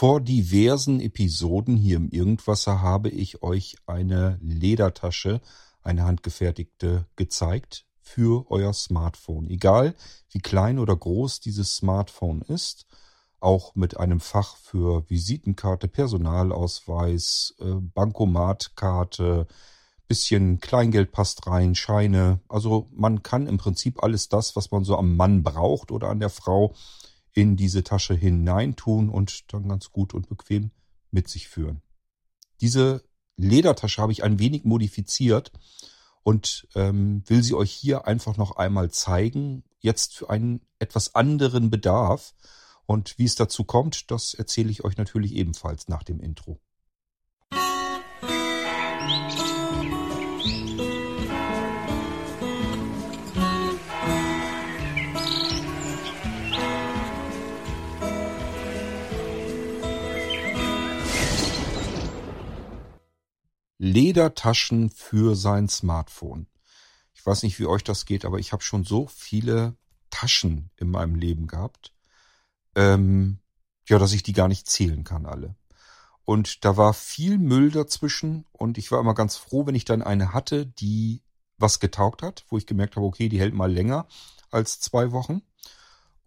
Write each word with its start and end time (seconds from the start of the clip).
Vor 0.00 0.20
diversen 0.20 1.00
Episoden 1.00 1.76
hier 1.76 1.96
im 1.96 2.08
Irgendwasser 2.08 2.82
habe 2.82 3.08
ich 3.08 3.42
euch 3.42 3.78
eine 3.84 4.38
Ledertasche, 4.40 5.40
eine 5.82 6.04
handgefertigte, 6.04 7.06
gezeigt 7.16 7.84
für 8.00 8.48
euer 8.48 8.72
Smartphone. 8.72 9.50
Egal 9.50 9.96
wie 10.30 10.38
klein 10.38 10.78
oder 10.78 10.94
groß 10.94 11.40
dieses 11.40 11.74
Smartphone 11.74 12.42
ist, 12.42 12.86
auch 13.40 13.74
mit 13.74 13.96
einem 13.96 14.20
Fach 14.20 14.54
für 14.54 15.02
Visitenkarte, 15.10 15.88
Personalausweis, 15.88 17.56
äh, 17.58 17.64
Bankomatkarte, 17.64 19.48
bisschen 20.06 20.60
Kleingeld 20.60 21.10
passt 21.10 21.48
rein, 21.48 21.74
Scheine. 21.74 22.38
Also 22.48 22.88
man 22.94 23.24
kann 23.24 23.48
im 23.48 23.58
Prinzip 23.58 24.00
alles 24.00 24.28
das, 24.28 24.54
was 24.54 24.70
man 24.70 24.84
so 24.84 24.96
am 24.96 25.16
Mann 25.16 25.42
braucht 25.42 25.90
oder 25.90 26.08
an 26.08 26.20
der 26.20 26.30
Frau, 26.30 26.72
in 27.38 27.54
diese 27.54 27.84
Tasche 27.84 28.14
hineintun 28.14 29.08
und 29.08 29.52
dann 29.52 29.68
ganz 29.68 29.92
gut 29.92 30.12
und 30.12 30.28
bequem 30.28 30.72
mit 31.12 31.28
sich 31.28 31.46
führen. 31.46 31.82
Diese 32.60 33.04
Ledertasche 33.36 34.02
habe 34.02 34.10
ich 34.10 34.24
ein 34.24 34.40
wenig 34.40 34.64
modifiziert 34.64 35.52
und 36.24 36.66
ähm, 36.74 37.22
will 37.28 37.44
sie 37.44 37.54
euch 37.54 37.70
hier 37.70 38.08
einfach 38.08 38.36
noch 38.36 38.56
einmal 38.56 38.90
zeigen. 38.90 39.62
Jetzt 39.78 40.16
für 40.16 40.30
einen 40.30 40.66
etwas 40.80 41.14
anderen 41.14 41.70
Bedarf. 41.70 42.34
Und 42.86 43.16
wie 43.18 43.24
es 43.26 43.36
dazu 43.36 43.62
kommt, 43.62 44.10
das 44.10 44.34
erzähle 44.34 44.70
ich 44.70 44.82
euch 44.82 44.96
natürlich 44.96 45.32
ebenfalls 45.36 45.86
nach 45.86 46.02
dem 46.02 46.18
Intro. 46.18 46.58
Ledertaschen 63.88 64.90
für 64.90 65.34
sein 65.34 65.68
Smartphone. 65.68 66.46
Ich 67.14 67.24
weiß 67.26 67.42
nicht, 67.42 67.58
wie 67.58 67.66
euch 67.66 67.82
das 67.82 68.06
geht, 68.06 68.24
aber 68.24 68.38
ich 68.38 68.52
habe 68.52 68.62
schon 68.62 68.84
so 68.84 69.06
viele 69.06 69.76
Taschen 70.10 70.70
in 70.76 70.90
meinem 70.90 71.14
Leben 71.14 71.46
gehabt, 71.46 71.92
ähm, 72.74 73.38
ja, 73.88 73.98
dass 73.98 74.12
ich 74.12 74.22
die 74.22 74.32
gar 74.32 74.48
nicht 74.48 74.68
zählen 74.68 75.04
kann 75.04 75.26
alle. 75.26 75.56
Und 76.24 76.64
da 76.64 76.76
war 76.76 76.92
viel 76.92 77.38
Müll 77.38 77.70
dazwischen 77.70 78.44
und 78.52 78.78
ich 78.78 78.92
war 78.92 79.00
immer 79.00 79.14
ganz 79.14 79.36
froh, 79.36 79.66
wenn 79.66 79.74
ich 79.74 79.86
dann 79.86 80.02
eine 80.02 80.32
hatte, 80.34 80.66
die 80.66 81.22
was 81.56 81.80
getaugt 81.80 82.22
hat, 82.22 82.44
wo 82.50 82.58
ich 82.58 82.66
gemerkt 82.66 82.96
habe, 82.96 83.06
okay, 83.06 83.28
die 83.28 83.40
hält 83.40 83.54
mal 83.54 83.72
länger 83.72 84.06
als 84.50 84.78
zwei 84.80 85.10
Wochen 85.12 85.42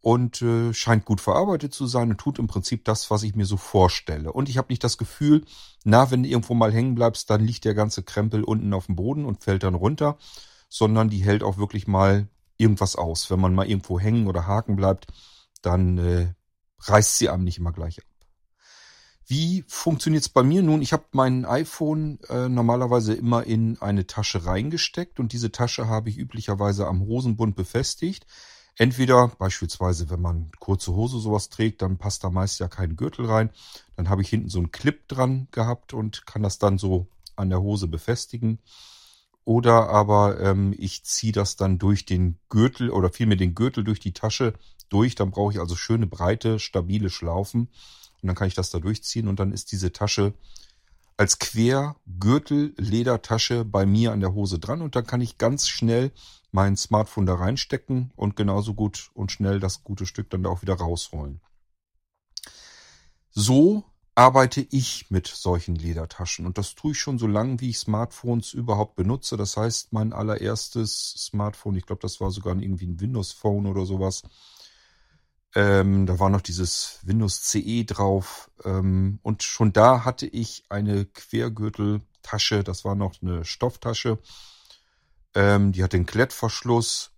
und 0.02 0.42
äh, 0.42 0.74
scheint 0.74 1.06
gut 1.06 1.22
verarbeitet 1.22 1.74
zu 1.74 1.86
sein 1.86 2.10
und 2.10 2.18
tut 2.18 2.40
im 2.40 2.48
Prinzip 2.48 2.84
das, 2.86 3.12
was 3.12 3.24
ich 3.24 3.36
mir 3.36 3.46
so 3.46 3.58
vorstelle. 3.58 4.34
Und 4.34 4.50
ich 4.50 4.58
habe 4.58 4.72
nicht 4.72 4.84
das 4.84 4.98
Gefühl, 4.98 5.46
na, 5.84 6.10
wenn 6.10 6.24
du 6.24 6.30
irgendwo 6.30 6.56
mal 6.56 6.74
hängen 6.74 6.96
bleibst, 6.96 7.30
dann 7.30 7.46
liegt 7.46 7.66
der 7.66 7.76
ganze 7.76 8.04
Krempel 8.04 8.44
unten 8.44 8.74
auf 8.74 8.88
dem 8.88 8.96
Boden 8.96 9.26
und 9.26 9.44
fällt 9.44 9.64
dann 9.64 9.76
runter, 9.76 10.18
sondern 10.70 11.10
die 11.10 11.24
hält 11.24 11.44
auch 11.44 11.58
wirklich 11.58 11.88
mal 11.88 12.28
irgendwas 12.58 12.96
aus. 12.96 13.30
Wenn 13.30 13.40
man 13.40 13.54
mal 13.54 13.68
irgendwo 13.68 14.00
hängen 14.00 14.28
oder 14.28 14.48
haken 14.48 14.76
bleibt, 14.76 15.08
dann 15.62 16.00
äh, 16.00 16.34
reißt 16.80 17.20
sie 17.20 17.30
einem 17.30 17.44
nicht 17.44 17.60
immer 17.60 17.72
gleich 17.72 18.00
ab. 18.00 18.06
Wie 19.28 19.64
funktioniert's 19.68 20.30
bei 20.30 20.44
mir 20.44 20.64
nun? 20.64 20.82
Ich 20.82 20.94
habe 20.94 21.06
mein 21.12 21.46
iPhone 21.46 22.20
äh, 22.28 22.50
normalerweise 22.50 23.14
immer 23.14 23.46
in 23.46 23.80
eine 23.82 24.08
Tasche 24.08 24.46
reingesteckt 24.46 25.20
und 25.20 25.32
diese 25.32 25.52
Tasche 25.52 25.88
habe 25.88 26.10
ich 26.10 26.18
üblicherweise 26.18 26.88
am 26.88 27.02
Hosenbund 27.02 27.56
befestigt. 27.56 28.26
Entweder 28.78 29.30
beispielsweise, 29.38 30.10
wenn 30.10 30.22
man 30.22 30.52
kurze 30.60 30.94
Hose 30.94 31.20
sowas 31.20 31.50
trägt, 31.50 31.82
dann 31.82 31.98
passt 31.98 32.24
da 32.24 32.30
meist 32.30 32.60
ja 32.60 32.68
kein 32.68 32.96
Gürtel 32.96 33.26
rein. 33.26 33.52
Dann 33.96 34.10
habe 34.10 34.22
ich 34.22 34.30
hinten 34.30 34.50
so 34.50 34.60
einen 34.60 34.72
Clip 34.72 35.08
dran 35.08 35.48
gehabt 35.52 35.94
und 35.94 36.26
kann 36.26 36.42
das 36.42 36.58
dann 36.58 36.78
so 36.78 37.08
an 37.36 37.50
der 37.50 37.62
Hose 37.62 37.88
befestigen. 37.88 38.60
Oder 39.44 39.90
aber 39.90 40.40
ähm, 40.40 40.74
ich 40.78 41.04
ziehe 41.04 41.34
das 41.34 41.56
dann 41.56 41.80
durch 41.80 42.06
den 42.06 42.38
Gürtel 42.50 42.92
oder 42.92 43.10
vielmehr 43.10 43.38
den 43.38 43.56
Gürtel 43.56 43.84
durch 43.84 44.00
die 44.00 44.14
Tasche 44.14 44.54
durch. 44.90 45.16
Dann 45.16 45.32
brauche 45.32 45.52
ich 45.52 45.60
also 45.60 45.76
schöne, 45.76 46.08
breite, 46.08 46.60
stabile 46.60 47.10
Schlaufen. 47.10 47.68
Und 48.22 48.28
dann 48.28 48.36
kann 48.36 48.48
ich 48.48 48.54
das 48.54 48.70
da 48.70 48.80
durchziehen 48.80 49.28
und 49.28 49.40
dann 49.40 49.52
ist 49.52 49.72
diese 49.72 49.92
Tasche 49.92 50.34
als 51.18 51.40
Quergürtel-Ledertasche 51.40 53.66
bei 53.66 53.86
mir 53.86 54.12
an 54.12 54.22
der 54.22 54.34
Hose 54.34 54.60
dran 54.60 54.82
und 54.82 54.96
dann 54.96 55.06
kann 55.06 55.22
ich 55.22 55.38
ganz 55.38 55.68
schnell 55.68 56.12
mein 56.52 56.76
Smartphone 56.76 57.26
da 57.26 57.36
reinstecken 57.36 58.12
und 58.16 58.36
genauso 58.36 58.74
gut 58.74 59.10
und 59.14 59.32
schnell 59.32 59.60
das 59.60 59.84
gute 59.84 60.06
Stück 60.06 60.30
dann 60.30 60.44
da 60.44 60.50
auch 60.50 60.62
wieder 60.62 60.76
rausholen. 60.76 61.42
So 63.32 63.86
arbeite 64.14 64.62
ich 64.70 65.10
mit 65.10 65.28
solchen 65.28 65.76
Ledertaschen 65.76 66.46
und 66.46 66.58
das 66.58 66.76
tue 66.76 66.92
ich 66.92 67.00
schon 67.00 67.18
so 67.18 67.28
lange, 67.28 67.62
wie 67.62 67.70
ich 67.70 67.80
Smartphones 67.80 68.54
überhaupt 68.54 68.96
benutze. 68.96 69.38
Das 69.38 69.56
heißt, 69.56 69.94
mein 69.94 70.12
allererstes 70.12 71.16
Smartphone, 71.18 71.76
ich 71.76 71.86
glaube, 71.86 72.02
das 72.02 72.20
war 72.20 72.30
sogar 72.32 72.56
irgendwie 72.56 72.88
ein 72.88 73.00
Windows 73.00 73.32
Phone 73.32 73.68
oder 73.68 73.86
sowas. 73.86 74.24
Ähm, 75.56 76.06
da 76.06 76.20
war 76.20 76.30
noch 76.30 76.42
dieses 76.42 77.00
Windows 77.04 77.44
CE 77.44 77.84
drauf 77.86 78.52
ähm, 78.64 79.20
und 79.22 79.44
schon 79.44 79.74
da 79.74 80.06
hatte 80.06 80.28
ich 80.28 80.66
eine 80.70 81.06
Quergürteltasche. 81.06 82.64
Das 82.64 82.86
war 82.86 82.96
noch 82.96 83.22
eine 83.22 83.44
Stofftasche 83.44 84.20
ähm, 85.36 85.72
die 85.72 85.84
hat 85.84 85.94
den 85.94 86.06
Klettverschluss 86.06 87.12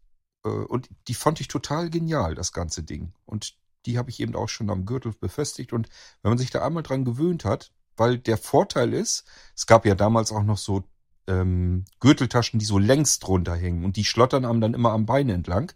äh, 0.46 0.50
und 0.50 0.90
die 1.07 1.13
fand 1.13 1.40
ich 1.41 1.47
total 1.47 1.90
genial, 1.90 2.35
das 2.35 2.53
ganze 2.53 2.84
Ding. 2.84 3.13
Und 3.25 3.56
die 3.85 3.97
habe 3.97 4.09
ich 4.09 4.19
eben 4.19 4.35
auch 4.35 4.50
schon 4.50 4.69
am 4.69 4.85
Gürtel 4.85 5.13
befestigt. 5.19 5.74
Und 5.74 5.90
wenn 6.22 6.31
man 6.31 6.38
sich 6.38 6.52
da 6.52 6.66
einmal 6.66 6.84
dran 6.84 7.06
gewöhnt 7.06 7.46
hat, 7.46 7.72
weil 7.96 8.18
der 8.18 8.38
Vorteil 8.38 8.94
ist, 8.94 9.25
es 9.56 9.68
gab 9.68 9.85
ja 9.85 9.96
damals 9.96 10.31
auch 10.31 10.44
noch 10.44 10.57
so 10.57 10.84
ähm, 11.28 11.85
Gürteltaschen, 12.00 12.59
die 12.59 12.66
so 12.66 12.79
längst 12.79 13.28
runterhängen 13.28 13.85
und 13.85 13.96
die 13.97 14.06
schlottern 14.06 14.46
einem 14.46 14.62
dann 14.62 14.73
immer 14.73 14.91
am 14.91 15.06
Bein 15.06 15.29
entlang. 15.29 15.72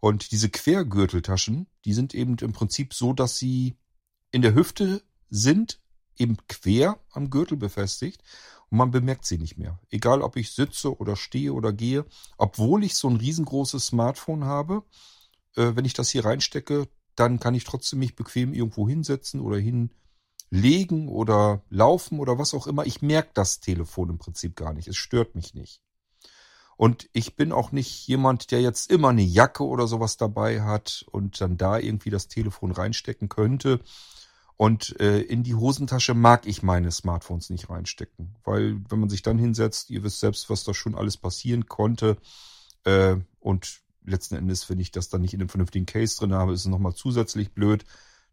Und 0.00 0.30
diese 0.30 0.48
Quergürteltaschen, 0.48 1.66
die 1.84 1.92
sind 1.92 2.14
eben 2.14 2.36
im 2.38 2.52
Prinzip 2.52 2.94
so, 2.94 3.12
dass 3.12 3.36
sie 3.36 3.76
in 4.30 4.42
der 4.42 4.54
Hüfte 4.54 5.02
sind, 5.30 5.80
eben 6.16 6.36
quer 6.48 6.98
am 7.10 7.30
Gürtel 7.30 7.56
befestigt 7.56 8.22
und 8.70 8.78
man 8.78 8.90
bemerkt 8.90 9.24
sie 9.24 9.38
nicht 9.38 9.58
mehr. 9.58 9.78
Egal, 9.90 10.22
ob 10.22 10.36
ich 10.36 10.52
sitze 10.52 10.96
oder 10.98 11.16
stehe 11.16 11.52
oder 11.52 11.72
gehe, 11.72 12.04
obwohl 12.36 12.84
ich 12.84 12.94
so 12.94 13.08
ein 13.08 13.16
riesengroßes 13.16 13.86
Smartphone 13.86 14.44
habe, 14.44 14.84
äh, 15.56 15.72
wenn 15.74 15.84
ich 15.84 15.94
das 15.94 16.10
hier 16.10 16.24
reinstecke, 16.24 16.88
dann 17.14 17.40
kann 17.40 17.54
ich 17.54 17.64
trotzdem 17.64 17.98
mich 17.98 18.14
bequem 18.14 18.52
irgendwo 18.52 18.88
hinsetzen 18.88 19.40
oder 19.40 19.58
hinlegen 19.58 21.08
oder 21.08 21.62
laufen 21.68 22.20
oder 22.20 22.38
was 22.38 22.54
auch 22.54 22.66
immer. 22.66 22.86
Ich 22.86 23.02
merke 23.02 23.30
das 23.34 23.60
Telefon 23.60 24.10
im 24.10 24.18
Prinzip 24.18 24.54
gar 24.54 24.72
nicht. 24.72 24.88
Es 24.88 24.96
stört 24.96 25.34
mich 25.34 25.54
nicht. 25.54 25.82
Und 26.76 27.10
ich 27.12 27.34
bin 27.34 27.50
auch 27.50 27.72
nicht 27.72 28.06
jemand, 28.06 28.52
der 28.52 28.60
jetzt 28.60 28.92
immer 28.92 29.08
eine 29.08 29.22
Jacke 29.22 29.64
oder 29.64 29.88
sowas 29.88 30.16
dabei 30.16 30.62
hat 30.62 31.04
und 31.10 31.40
dann 31.40 31.56
da 31.56 31.76
irgendwie 31.76 32.10
das 32.10 32.28
Telefon 32.28 32.70
reinstecken 32.70 33.28
könnte. 33.28 33.80
Und 34.58 34.98
äh, 34.98 35.20
in 35.20 35.44
die 35.44 35.54
Hosentasche 35.54 36.14
mag 36.14 36.44
ich 36.44 36.64
meine 36.64 36.90
Smartphones 36.90 37.48
nicht 37.48 37.70
reinstecken, 37.70 38.34
weil 38.42 38.80
wenn 38.88 38.98
man 38.98 39.08
sich 39.08 39.22
dann 39.22 39.38
hinsetzt, 39.38 39.88
ihr 39.88 40.02
wisst 40.02 40.18
selbst, 40.18 40.50
was 40.50 40.64
da 40.64 40.74
schon 40.74 40.96
alles 40.96 41.16
passieren 41.16 41.66
konnte. 41.66 42.16
Äh, 42.82 43.18
und 43.38 43.82
letzten 44.04 44.34
Endes, 44.34 44.68
wenn 44.68 44.80
ich 44.80 44.90
das 44.90 45.08
dann 45.10 45.20
nicht 45.20 45.32
in 45.32 45.40
einem 45.40 45.48
vernünftigen 45.48 45.86
Case 45.86 46.18
drin 46.18 46.32
habe, 46.32 46.52
ist 46.52 46.62
es 46.62 46.66
nochmal 46.66 46.94
zusätzlich 46.94 47.52
blöd. 47.52 47.84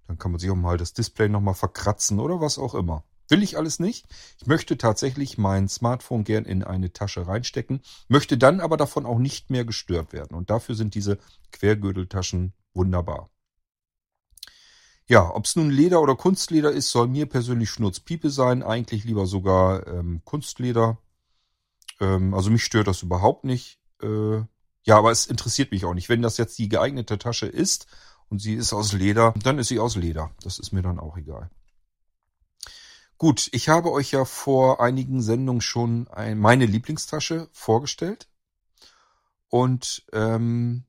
Dann 0.08 0.18
kann 0.18 0.32
man 0.32 0.40
sich 0.40 0.50
auch 0.50 0.56
mal 0.56 0.78
das 0.78 0.94
Display 0.94 1.30
nochmal 1.30 1.54
verkratzen 1.54 2.20
oder 2.20 2.42
was 2.42 2.58
auch 2.58 2.74
immer. 2.74 3.04
Will 3.30 3.44
ich 3.44 3.56
alles 3.56 3.80
nicht. 3.80 4.08
Ich 4.40 4.48
möchte 4.48 4.80
tatsächlich 4.80 5.38
mein 5.38 5.70
Smartphone 5.70 6.24
gern 6.24 6.46
in 6.46 6.64
eine 6.64 6.92
Tasche 6.92 7.28
reinstecken, 7.28 7.82
möchte 8.08 8.40
dann 8.40 8.62
aber 8.62 8.78
davon 8.78 9.06
auch 9.06 9.20
nicht 9.20 9.52
mehr 9.52 9.64
gestört 9.64 10.12
werden. 10.12 10.36
Und 10.36 10.50
dafür 10.50 10.74
sind 10.74 10.96
diese 10.96 11.20
Quergürteltaschen 11.52 12.54
wunderbar. 12.74 13.30
Ja, 15.08 15.30
ob 15.34 15.46
es 15.46 15.56
nun 15.56 15.70
Leder 15.70 16.02
oder 16.02 16.16
Kunstleder 16.16 16.72
ist, 16.72 16.90
soll 16.90 17.08
mir 17.08 17.28
persönlich 17.28 17.70
Schnurzpiepe 17.70 18.30
sein. 18.32 18.64
Eigentlich 18.64 19.04
lieber 19.04 19.28
sogar 19.28 19.86
ähm, 19.88 20.22
Kunstleder. 20.26 20.98
Ähm, 22.00 22.34
also 22.34 22.50
mich 22.50 22.64
stört 22.64 22.88
das 22.88 23.04
überhaupt 23.04 23.44
nicht. 23.44 23.80
Äh, 24.02 24.38
ja, 24.84 24.98
aber 24.98 25.12
es 25.12 25.28
interessiert 25.28 25.72
mich 25.72 25.86
auch 25.86 25.94
nicht. 25.94 26.10
Wenn 26.10 26.24
das 26.24 26.38
jetzt 26.38 26.58
die 26.58 26.70
geeignete 26.70 27.20
Tasche 27.20 27.46
ist 27.46 27.88
und 28.30 28.40
sie 28.40 28.56
ist 28.56 28.74
aus 28.74 28.94
Leder, 28.94 29.34
dann 29.44 29.60
ist 29.60 29.68
sie 29.68 29.80
aus 29.80 29.96
Leder. 29.96 30.32
Das 30.42 30.58
ist 30.58 30.72
mir 30.72 30.82
dann 30.82 31.00
auch 31.00 31.18
egal. 31.18 31.52
Gut, 33.18 33.50
ich 33.54 33.70
habe 33.70 33.92
euch 33.92 34.12
ja 34.12 34.26
vor 34.26 34.82
einigen 34.82 35.22
Sendungen 35.22 35.62
schon 35.62 36.08
ein, 36.10 36.38
meine 36.38 36.66
Lieblingstasche 36.66 37.48
vorgestellt. 37.54 38.28
Und 39.50 40.04
ähm, 40.12 40.84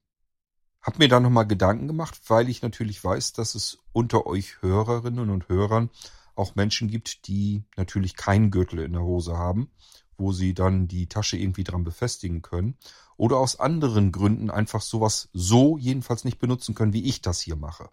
hab 0.86 1.00
mir 1.00 1.08
da 1.08 1.18
nochmal 1.18 1.48
Gedanken 1.48 1.88
gemacht, 1.88 2.20
weil 2.28 2.48
ich 2.48 2.62
natürlich 2.62 3.02
weiß, 3.02 3.32
dass 3.32 3.56
es 3.56 3.78
unter 3.92 4.24
euch 4.24 4.62
Hörerinnen 4.62 5.30
und 5.30 5.48
Hörern 5.48 5.90
auch 6.36 6.54
Menschen 6.54 6.88
gibt, 6.88 7.26
die 7.26 7.64
natürlich 7.76 8.14
keinen 8.14 8.52
Gürtel 8.52 8.78
in 8.78 8.92
der 8.92 9.02
Hose 9.02 9.36
haben, 9.36 9.68
wo 10.16 10.30
sie 10.30 10.54
dann 10.54 10.86
die 10.86 11.08
Tasche 11.08 11.36
irgendwie 11.36 11.64
dran 11.64 11.82
befestigen 11.82 12.40
können 12.40 12.78
oder 13.16 13.38
aus 13.38 13.58
anderen 13.58 14.12
Gründen 14.12 14.48
einfach 14.48 14.80
sowas 14.80 15.28
so 15.32 15.76
jedenfalls 15.76 16.24
nicht 16.24 16.38
benutzen 16.38 16.76
können, 16.76 16.92
wie 16.92 17.04
ich 17.04 17.20
das 17.20 17.40
hier 17.40 17.56
mache. 17.56 17.88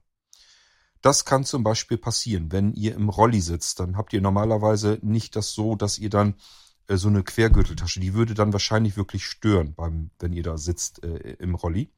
Das 1.01 1.25
kann 1.25 1.45
zum 1.45 1.63
Beispiel 1.63 1.97
passieren, 1.97 2.51
wenn 2.51 2.73
ihr 2.73 2.93
im 2.93 3.09
Rolli 3.09 3.41
sitzt. 3.41 3.79
Dann 3.79 3.97
habt 3.97 4.13
ihr 4.13 4.21
normalerweise 4.21 4.99
nicht 5.01 5.35
das 5.35 5.53
so, 5.53 5.75
dass 5.75 5.97
ihr 5.97 6.11
dann 6.11 6.35
äh, 6.87 6.95
so 6.95 7.07
eine 7.07 7.23
Quergürteltasche, 7.23 7.99
die 7.99 8.13
würde 8.13 8.35
dann 8.35 8.53
wahrscheinlich 8.53 8.97
wirklich 8.97 9.25
stören, 9.25 9.73
beim, 9.73 10.11
wenn 10.19 10.31
ihr 10.31 10.43
da 10.43 10.57
sitzt 10.57 11.03
äh, 11.03 11.35
im 11.39 11.55
Rolli. 11.55 11.91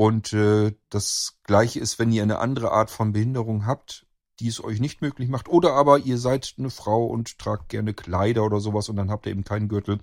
Und 0.00 0.32
äh, 0.32 0.74
das 0.88 1.40
gleiche 1.42 1.78
ist, 1.78 1.98
wenn 1.98 2.10
ihr 2.10 2.22
eine 2.22 2.38
andere 2.38 2.72
Art 2.72 2.90
von 2.90 3.12
Behinderung 3.12 3.66
habt, 3.66 4.06
die 4.38 4.48
es 4.48 4.64
euch 4.64 4.80
nicht 4.80 5.02
möglich 5.02 5.28
macht. 5.28 5.46
Oder 5.46 5.74
aber 5.74 5.98
ihr 5.98 6.16
seid 6.16 6.54
eine 6.56 6.70
Frau 6.70 7.04
und 7.04 7.38
tragt 7.38 7.68
gerne 7.68 7.92
Kleider 7.92 8.42
oder 8.42 8.60
sowas 8.60 8.88
und 8.88 8.96
dann 8.96 9.10
habt 9.10 9.26
ihr 9.26 9.32
eben 9.32 9.44
keinen 9.44 9.68
Gürtel. 9.68 9.98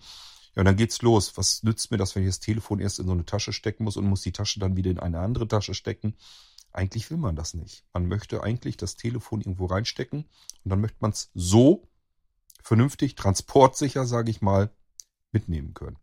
Ja, 0.54 0.64
dann 0.64 0.76
geht's 0.76 1.02
los. 1.02 1.36
Was 1.36 1.64
nützt 1.64 1.90
mir 1.90 1.98
das, 1.98 2.16
wenn 2.16 2.22
ich 2.22 2.30
das 2.30 2.40
Telefon 2.40 2.80
erst 2.80 3.00
in 3.00 3.08
so 3.08 3.12
eine 3.12 3.26
Tasche 3.26 3.54
stecken 3.54 3.86
muss 3.86 3.98
und 3.98 4.06
muss 4.06 4.22
die 4.22 4.32
Tasche 4.32 4.60
dann 4.60 4.76
wieder 4.76 4.92
in 4.92 5.00
eine 5.00 5.18
andere 5.18 5.48
Tasche 5.48 5.74
stecken? 5.74 6.14
Eigentlich 6.72 7.10
will 7.10 7.18
man 7.18 7.36
das 7.36 7.56
nicht. 7.56 7.84
Man 7.92 8.06
möchte 8.06 8.44
eigentlich 8.44 8.78
das 8.78 8.98
Telefon 8.98 9.42
irgendwo 9.42 9.66
reinstecken 9.66 10.26
und 10.64 10.70
dann 10.70 10.80
möchte 10.80 10.98
man 11.00 11.10
es 11.10 11.32
so 11.34 11.90
vernünftig, 12.62 13.16
transportsicher, 13.16 14.06
sage 14.06 14.30
ich 14.30 14.42
mal, 14.42 14.70
mitnehmen 15.32 15.74
können. 15.74 15.98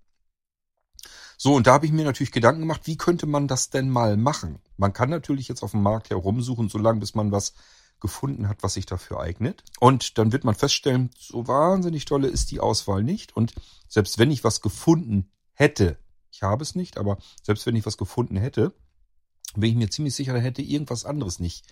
So, 1.36 1.54
und 1.54 1.66
da 1.66 1.74
habe 1.74 1.86
ich 1.86 1.92
mir 1.92 2.04
natürlich 2.04 2.32
Gedanken 2.32 2.60
gemacht, 2.60 2.82
wie 2.84 2.96
könnte 2.96 3.26
man 3.26 3.48
das 3.48 3.70
denn 3.70 3.90
mal 3.90 4.16
machen? 4.16 4.58
Man 4.76 4.92
kann 4.92 5.10
natürlich 5.10 5.48
jetzt 5.48 5.62
auf 5.62 5.72
dem 5.72 5.82
Markt 5.82 6.10
herumsuchen, 6.10 6.68
solange 6.68 7.00
bis 7.00 7.14
man 7.14 7.32
was 7.32 7.54
gefunden 8.00 8.48
hat, 8.48 8.62
was 8.62 8.74
sich 8.74 8.86
dafür 8.86 9.20
eignet. 9.20 9.64
Und 9.80 10.18
dann 10.18 10.32
wird 10.32 10.44
man 10.44 10.54
feststellen, 10.54 11.10
so 11.18 11.46
wahnsinnig 11.48 12.04
tolle 12.04 12.28
ist 12.28 12.50
die 12.50 12.60
Auswahl 12.60 13.02
nicht. 13.02 13.36
Und 13.36 13.54
selbst 13.88 14.18
wenn 14.18 14.30
ich 14.30 14.44
was 14.44 14.60
gefunden 14.60 15.30
hätte, 15.52 15.98
ich 16.30 16.42
habe 16.42 16.62
es 16.62 16.74
nicht, 16.74 16.98
aber 16.98 17.18
selbst 17.42 17.64
wenn 17.66 17.76
ich 17.76 17.86
was 17.86 17.96
gefunden 17.96 18.36
hätte, 18.36 18.74
bin 19.54 19.70
ich 19.70 19.76
mir 19.76 19.88
ziemlich 19.88 20.14
sicher, 20.14 20.32
da 20.32 20.38
hätte 20.38 20.62
irgendwas 20.62 21.04
anderes 21.04 21.38
nicht, 21.38 21.64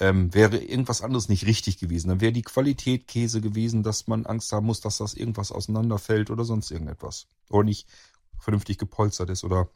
ähm, 0.00 0.32
wäre 0.32 0.58
irgendwas 0.58 1.02
anderes 1.02 1.28
nicht 1.28 1.46
richtig 1.46 1.78
gewesen. 1.78 2.08
Dann 2.08 2.20
wäre 2.20 2.32
die 2.32 2.42
Qualität 2.42 3.06
Käse 3.06 3.40
gewesen, 3.40 3.82
dass 3.82 4.06
man 4.06 4.24
Angst 4.24 4.52
haben 4.52 4.66
muss, 4.66 4.80
dass 4.80 4.98
das 4.98 5.14
irgendwas 5.14 5.52
auseinanderfällt 5.52 6.30
oder 6.30 6.44
sonst 6.44 6.70
irgendetwas. 6.70 7.26
Oder 7.50 7.64
nicht 7.64 7.88
vernünftig 8.42 8.78
gepolstert 8.78 9.30
ist 9.30 9.44
oder 9.44 9.68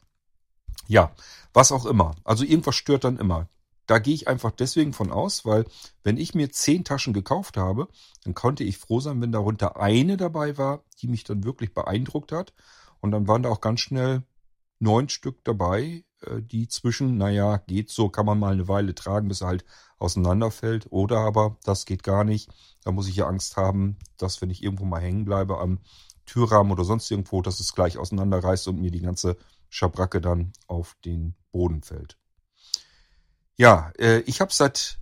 ja, 0.87 1.13
was 1.53 1.71
auch 1.71 1.85
immer. 1.85 2.15
Also 2.23 2.43
irgendwas 2.43 2.75
stört 2.75 3.03
dann 3.03 3.17
immer 3.17 3.49
da 3.87 3.99
gehe 3.99 4.13
ich 4.13 4.27
einfach 4.27 4.51
deswegen 4.51 4.93
von 4.93 5.11
aus, 5.11 5.45
weil 5.45 5.65
wenn 6.03 6.17
ich 6.17 6.35
mir 6.35 6.51
zehn 6.51 6.83
Taschen 6.83 7.13
gekauft 7.13 7.57
habe, 7.57 7.87
dann 8.23 8.35
konnte 8.35 8.63
ich 8.63 8.77
froh 8.77 8.99
sein, 8.99 9.21
wenn 9.21 9.31
darunter 9.31 9.79
eine 9.79 10.17
dabei 10.17 10.57
war, 10.57 10.83
die 11.01 11.07
mich 11.07 11.23
dann 11.23 11.45
wirklich 11.45 11.73
beeindruckt 11.73 12.33
hat. 12.33 12.53
Und 12.99 13.11
dann 13.11 13.27
waren 13.27 13.43
da 13.43 13.49
auch 13.49 13.61
ganz 13.61 13.79
schnell 13.79 14.23
neun 14.79 15.09
Stück 15.09 15.43
dabei, 15.45 16.03
äh, 16.21 16.41
die 16.41 16.67
zwischen, 16.67 17.17
naja, 17.17 17.57
geht 17.57 17.89
so, 17.89 18.09
kann 18.09 18.25
man 18.25 18.39
mal 18.39 18.53
eine 18.53 18.67
Weile 18.67 18.93
tragen, 18.93 19.29
bis 19.29 19.41
er 19.41 19.47
halt 19.47 19.65
auseinanderfällt. 19.99 20.87
Oder 20.89 21.19
aber, 21.19 21.57
das 21.63 21.85
geht 21.85 22.03
gar 22.03 22.25
nicht. 22.25 22.49
Da 22.83 22.91
muss 22.91 23.07
ich 23.07 23.15
ja 23.15 23.27
Angst 23.27 23.55
haben, 23.55 23.97
dass 24.17 24.41
wenn 24.41 24.49
ich 24.49 24.63
irgendwo 24.63 24.85
mal 24.85 25.01
hängen 25.01 25.25
bleibe 25.25 25.59
am 25.59 25.79
Türrahmen 26.27 26.71
oder 26.71 26.83
sonst 26.83 27.09
irgendwo, 27.09 27.41
dass 27.41 27.59
es 27.59 27.73
gleich 27.73 27.97
auseinanderreißt 27.97 28.67
und 28.67 28.79
mir 28.79 28.91
die 28.91 29.01
ganze 29.01 29.37
Schabracke 29.69 30.21
dann 30.21 30.53
auf 30.67 30.95
den 31.03 31.35
Boden 31.51 31.81
fällt. 31.81 32.17
Ja, 33.55 33.91
äh, 33.97 34.19
ich 34.21 34.39
habe 34.39 34.53
seit 34.53 34.99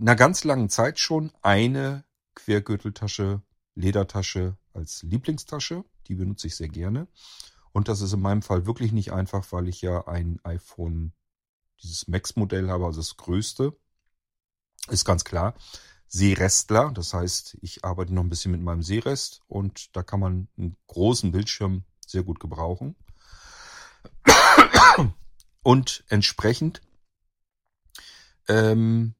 einer 0.00 0.16
ganz 0.16 0.44
langen 0.44 0.70
Zeit 0.70 0.98
schon 0.98 1.32
eine 1.42 2.04
Quergürteltasche, 2.34 3.42
Ledertasche 3.74 4.56
als 4.72 5.02
Lieblingstasche. 5.02 5.84
Die 6.06 6.14
benutze 6.14 6.46
ich 6.46 6.56
sehr 6.56 6.68
gerne. 6.68 7.06
Und 7.72 7.88
das 7.88 8.00
ist 8.00 8.12
in 8.12 8.20
meinem 8.20 8.42
Fall 8.42 8.66
wirklich 8.66 8.92
nicht 8.92 9.12
einfach, 9.12 9.52
weil 9.52 9.68
ich 9.68 9.82
ja 9.82 10.06
ein 10.08 10.40
iPhone, 10.44 11.12
dieses 11.82 12.08
Max-Modell 12.08 12.68
habe, 12.70 12.86
also 12.86 13.00
das 13.00 13.16
größte. 13.16 13.76
Ist 14.88 15.04
ganz 15.04 15.24
klar. 15.24 15.54
Seerestler, 16.12 16.90
das 16.92 17.14
heißt, 17.14 17.56
ich 17.62 17.84
arbeite 17.84 18.12
noch 18.12 18.24
ein 18.24 18.28
bisschen 18.28 18.50
mit 18.50 18.60
meinem 18.60 18.82
Seerest 18.82 19.42
und 19.46 19.94
da 19.96 20.02
kann 20.02 20.18
man 20.18 20.48
einen 20.58 20.76
großen 20.88 21.30
Bildschirm 21.30 21.84
sehr 22.04 22.24
gut 22.24 22.40
gebrauchen. 22.40 22.96
Und 25.62 26.04
entsprechend 26.08 26.80
ähm, 28.48 29.14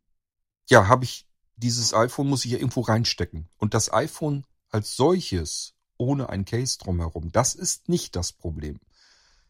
ja, 0.69 0.89
habe 0.89 1.05
ich 1.05 1.29
dieses 1.57 1.95
iPhone, 1.95 2.29
muss 2.29 2.45
ich 2.45 2.53
ja 2.53 2.59
irgendwo 2.59 2.81
reinstecken. 2.81 3.49
Und 3.59 3.75
das 3.75 3.93
iPhone 3.93 4.45
als 4.71 4.97
solches, 4.97 5.75
ohne 5.97 6.29
ein 6.29 6.45
Case 6.45 6.79
drumherum, 6.79 7.31
das 7.31 7.55
ist 7.55 7.89
nicht 7.89 8.17
das 8.17 8.33
Problem. 8.33 8.81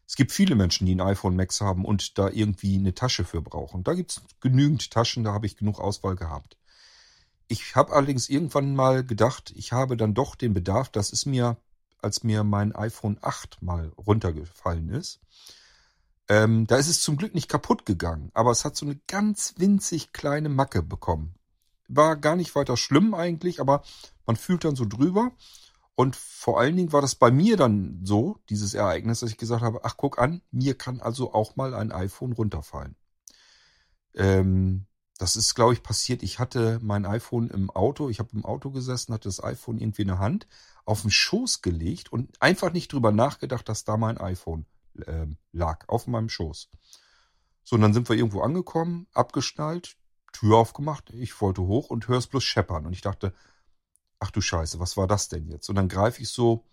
Es 0.05 0.15
gibt 0.15 0.31
viele 0.31 0.55
Menschen, 0.55 0.85
die 0.85 0.93
ein 0.93 1.01
iPhone 1.01 1.35
Max 1.35 1.61
haben 1.61 1.85
und 1.85 2.19
da 2.19 2.29
irgendwie 2.29 2.75
eine 2.75 2.93
Tasche 2.93 3.23
für 3.23 3.41
brauchen. 3.41 3.83
Da 3.83 3.93
gibt 3.93 4.11
es 4.11 4.21
genügend 4.41 4.91
Taschen, 4.91 5.23
da 5.23 5.33
habe 5.33 5.47
ich 5.47 5.55
genug 5.55 5.79
Auswahl 5.79 6.15
gehabt. 6.15 6.57
Ich 7.51 7.75
habe 7.75 7.91
allerdings 7.91 8.29
irgendwann 8.29 8.75
mal 8.75 9.03
gedacht, 9.03 9.51
ich 9.57 9.73
habe 9.73 9.97
dann 9.97 10.13
doch 10.13 10.35
den 10.35 10.53
Bedarf, 10.53 10.87
das 10.87 11.11
ist 11.11 11.25
mir, 11.25 11.57
als 12.01 12.23
mir 12.23 12.45
mein 12.45 12.73
iPhone 12.73 13.17
8 13.19 13.61
mal 13.61 13.91
runtergefallen 13.97 14.87
ist, 14.87 15.19
ähm, 16.29 16.65
da 16.65 16.77
ist 16.77 16.87
es 16.87 17.01
zum 17.01 17.17
Glück 17.17 17.35
nicht 17.35 17.49
kaputt 17.49 17.85
gegangen, 17.85 18.31
aber 18.33 18.51
es 18.51 18.63
hat 18.63 18.77
so 18.77 18.85
eine 18.85 18.95
ganz 19.05 19.55
winzig 19.57 20.13
kleine 20.13 20.47
Macke 20.47 20.81
bekommen. 20.81 21.35
War 21.89 22.15
gar 22.15 22.37
nicht 22.37 22.55
weiter 22.55 22.77
schlimm 22.77 23.13
eigentlich, 23.13 23.59
aber 23.59 23.83
man 24.25 24.37
fühlt 24.37 24.63
dann 24.63 24.77
so 24.77 24.85
drüber. 24.85 25.33
Und 25.95 26.15
vor 26.15 26.57
allen 26.57 26.77
Dingen 26.77 26.93
war 26.93 27.01
das 27.01 27.15
bei 27.15 27.31
mir 27.31 27.57
dann 27.57 27.99
so, 28.05 28.37
dieses 28.49 28.73
Ereignis, 28.73 29.19
dass 29.19 29.31
ich 29.31 29.37
gesagt 29.37 29.61
habe, 29.61 29.81
ach 29.83 29.97
guck 29.97 30.19
an, 30.19 30.41
mir 30.51 30.77
kann 30.77 31.01
also 31.01 31.33
auch 31.33 31.57
mal 31.57 31.73
ein 31.73 31.91
iPhone 31.91 32.31
runterfallen. 32.31 32.95
Ähm, 34.15 34.85
das 35.21 35.35
ist, 35.35 35.53
glaube 35.53 35.73
ich, 35.73 35.83
passiert. 35.83 36.23
Ich 36.23 36.39
hatte 36.39 36.79
mein 36.81 37.05
iPhone 37.05 37.47
im 37.51 37.69
Auto, 37.69 38.09
ich 38.09 38.17
habe 38.17 38.31
im 38.33 38.43
Auto 38.43 38.71
gesessen, 38.71 39.13
hatte 39.13 39.29
das 39.29 39.43
iPhone 39.43 39.77
irgendwie 39.77 40.01
in 40.01 40.07
der 40.07 40.17
Hand, 40.17 40.47
auf 40.83 41.03
den 41.03 41.11
Schoß 41.11 41.61
gelegt 41.61 42.11
und 42.11 42.41
einfach 42.41 42.73
nicht 42.73 42.91
drüber 42.91 43.11
nachgedacht, 43.11 43.69
dass 43.69 43.83
da 43.83 43.97
mein 43.97 44.17
iPhone 44.17 44.65
äh, 45.05 45.27
lag 45.51 45.87
auf 45.87 46.07
meinem 46.07 46.27
Schoß. 46.27 46.71
So, 47.63 47.75
und 47.75 47.83
dann 47.83 47.93
sind 47.93 48.09
wir 48.09 48.15
irgendwo 48.15 48.41
angekommen, 48.41 49.05
abgeschnallt, 49.13 49.95
Tür 50.33 50.57
aufgemacht, 50.57 51.11
ich 51.11 51.39
wollte 51.39 51.61
hoch 51.61 51.91
und 51.91 52.07
höre 52.07 52.17
es 52.17 52.25
bloß 52.25 52.43
scheppern. 52.43 52.87
Und 52.87 52.93
ich 52.93 53.01
dachte, 53.01 53.31
ach 54.19 54.31
du 54.31 54.41
Scheiße, 54.41 54.79
was 54.79 54.97
war 54.97 55.05
das 55.05 55.27
denn 55.27 55.47
jetzt? 55.47 55.69
Und 55.69 55.75
dann 55.75 55.87
greife 55.87 56.19
ich 56.23 56.29
so 56.29 56.65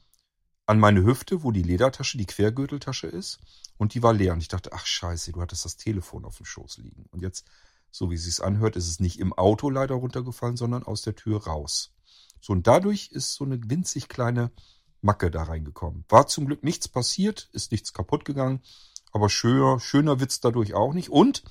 an 0.65 0.81
meine 0.81 1.05
Hüfte, 1.05 1.43
wo 1.43 1.51
die 1.51 1.63
Ledertasche, 1.63 2.17
die 2.17 2.25
Quergürteltasche 2.25 3.09
ist, 3.09 3.41
und 3.77 3.93
die 3.93 4.03
war 4.03 4.15
leer. 4.15 4.33
Und 4.33 4.41
ich 4.41 4.49
dachte, 4.49 4.73
ach 4.73 4.87
Scheiße, 4.87 5.33
du 5.33 5.43
hattest 5.43 5.67
das 5.67 5.77
Telefon 5.77 6.25
auf 6.25 6.39
dem 6.39 6.47
Schoß 6.47 6.79
liegen. 6.79 7.05
Und 7.11 7.21
jetzt, 7.21 7.45
so 7.91 8.11
wie 8.11 8.15
es 8.15 8.25
sich 8.25 8.43
anhört, 8.43 8.77
ist 8.77 8.89
es 8.89 9.01
nicht 9.01 9.19
im 9.19 9.33
Auto 9.33 9.71
leider 9.71 9.95
runtergefallen, 9.95 10.57
sondern 10.57 10.83
aus 10.83 11.03
der 11.03 11.15
Tür 11.15 11.45
raus. 11.45 11.93
So, 12.41 12.53
und 12.53 12.67
dadurch 12.67 13.11
ist 13.13 13.35
so 13.35 13.45
eine 13.45 13.59
winzig 13.69 14.09
kleine 14.09 14.51
Macke 15.01 15.31
da 15.31 15.45
reingekommen. 15.45 16.05
War 16.09 16.27
zum 16.27 16.47
Glück 16.47 16.63
nichts 16.63 16.89
passiert, 16.89 17.49
ist 17.53 17.73
nichts 17.73 17.93
kaputt 17.93 18.25
gegangen, 18.25 18.63
aber 19.13 19.29
schöner, 19.29 19.81
schöner 19.81 20.21
Witz 20.21 20.41
dadurch 20.41 20.75
auch 20.75 20.93
nicht. 20.93 21.11
Und 21.11 21.45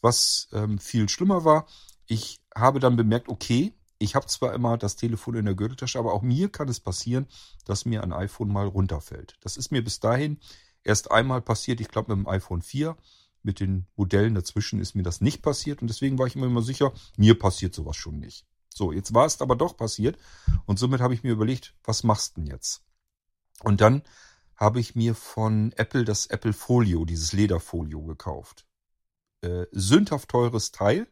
was 0.00 0.48
ähm, 0.52 0.78
viel 0.78 1.08
schlimmer 1.08 1.44
war, 1.44 1.66
ich 2.06 2.40
habe 2.54 2.80
dann 2.80 2.96
bemerkt, 2.96 3.28
okay, 3.28 3.74
ich 3.98 4.14
habe 4.14 4.26
zwar 4.26 4.54
immer 4.54 4.78
das 4.78 4.96
Telefon 4.96 5.34
in 5.34 5.44
der 5.44 5.54
Gürteltasche, 5.54 5.98
aber 5.98 6.12
auch 6.12 6.22
mir 6.22 6.48
kann 6.50 6.68
es 6.68 6.80
passieren, 6.80 7.26
dass 7.64 7.84
mir 7.84 8.02
ein 8.02 8.12
iPhone 8.12 8.48
mal 8.48 8.66
runterfällt. 8.66 9.36
Das 9.40 9.56
ist 9.56 9.72
mir 9.72 9.82
bis 9.82 10.00
dahin 10.00 10.38
erst 10.84 11.10
einmal 11.10 11.42
passiert, 11.42 11.80
ich 11.80 11.88
glaube 11.88 12.14
mit 12.14 12.24
dem 12.24 12.28
iPhone 12.30 12.62
4. 12.62 12.96
Mit 13.42 13.60
den 13.60 13.86
Modellen 13.96 14.34
dazwischen 14.34 14.80
ist 14.80 14.94
mir 14.94 15.02
das 15.02 15.20
nicht 15.20 15.42
passiert 15.42 15.80
und 15.80 15.88
deswegen 15.88 16.18
war 16.18 16.26
ich 16.26 16.36
immer 16.36 16.46
immer 16.46 16.62
sicher, 16.62 16.92
mir 17.16 17.38
passiert 17.38 17.74
sowas 17.74 17.96
schon 17.96 18.18
nicht. 18.18 18.46
So, 18.74 18.92
jetzt 18.92 19.14
war 19.14 19.26
es 19.26 19.40
aber 19.40 19.56
doch 19.56 19.76
passiert 19.76 20.18
und 20.66 20.78
somit 20.78 21.00
habe 21.00 21.14
ich 21.14 21.22
mir 21.22 21.32
überlegt, 21.32 21.74
was 21.84 22.04
machst 22.04 22.36
du 22.36 22.40
denn 22.40 22.50
jetzt? 22.50 22.82
Und 23.62 23.80
dann 23.80 24.02
habe 24.56 24.80
ich 24.80 24.94
mir 24.94 25.14
von 25.14 25.72
Apple 25.76 26.04
das 26.04 26.26
Apple 26.26 26.52
Folio, 26.52 27.04
dieses 27.04 27.32
Lederfolio 27.32 28.02
gekauft. 28.02 28.66
Äh, 29.40 29.66
sündhaft 29.70 30.28
teures 30.28 30.72
Teil, 30.72 31.06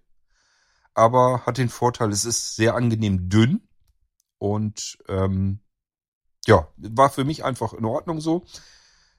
aber 0.95 1.47
hat 1.47 1.59
den 1.59 1.69
Vorteil, 1.69 2.11
es 2.11 2.25
ist 2.25 2.57
sehr 2.57 2.75
angenehm 2.75 3.29
dünn 3.29 3.69
und 4.39 4.99
ähm, 5.09 5.61
ja, 6.47 6.69
war 6.77 7.11
für 7.11 7.25
mich 7.25 7.45
einfach 7.45 7.73
in 7.73 7.85
Ordnung 7.85 8.21
so. 8.21 8.45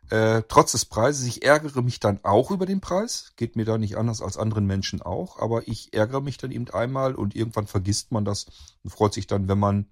Äh, 0.09 0.43
trotz 0.47 0.71
des 0.71 0.85
Preises, 0.85 1.25
ich 1.25 1.43
ärgere 1.43 1.81
mich 1.81 1.99
dann 1.99 2.23
auch 2.23 2.51
über 2.51 2.65
den 2.65 2.79
Preis, 2.79 3.33
geht 3.35 3.57
mir 3.57 3.65
da 3.65 3.77
nicht 3.77 3.97
anders 3.97 4.21
als 4.21 4.37
anderen 4.37 4.65
Menschen 4.65 5.01
auch, 5.01 5.39
aber 5.39 5.67
ich 5.67 5.93
ärgere 5.93 6.21
mich 6.21 6.37
dann 6.37 6.51
eben 6.51 6.69
einmal 6.69 7.13
und 7.13 7.35
irgendwann 7.35 7.67
vergisst 7.67 8.11
man 8.11 8.23
das 8.23 8.45
und 8.83 8.91
freut 8.91 9.13
sich 9.13 9.27
dann, 9.27 9.49
wenn 9.49 9.59
man 9.59 9.87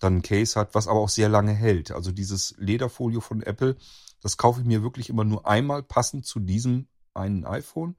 dann 0.00 0.16
ein 0.16 0.22
Case 0.22 0.58
hat, 0.58 0.74
was 0.74 0.88
aber 0.88 0.98
auch 0.98 1.08
sehr 1.08 1.28
lange 1.28 1.52
hält. 1.52 1.92
Also 1.92 2.10
dieses 2.10 2.54
Lederfolio 2.58 3.20
von 3.20 3.42
Apple, 3.42 3.76
das 4.22 4.36
kaufe 4.36 4.60
ich 4.60 4.66
mir 4.66 4.82
wirklich 4.82 5.08
immer 5.08 5.24
nur 5.24 5.46
einmal 5.46 5.82
passend 5.82 6.26
zu 6.26 6.40
diesem 6.40 6.88
einen 7.14 7.44
iPhone. 7.44 7.96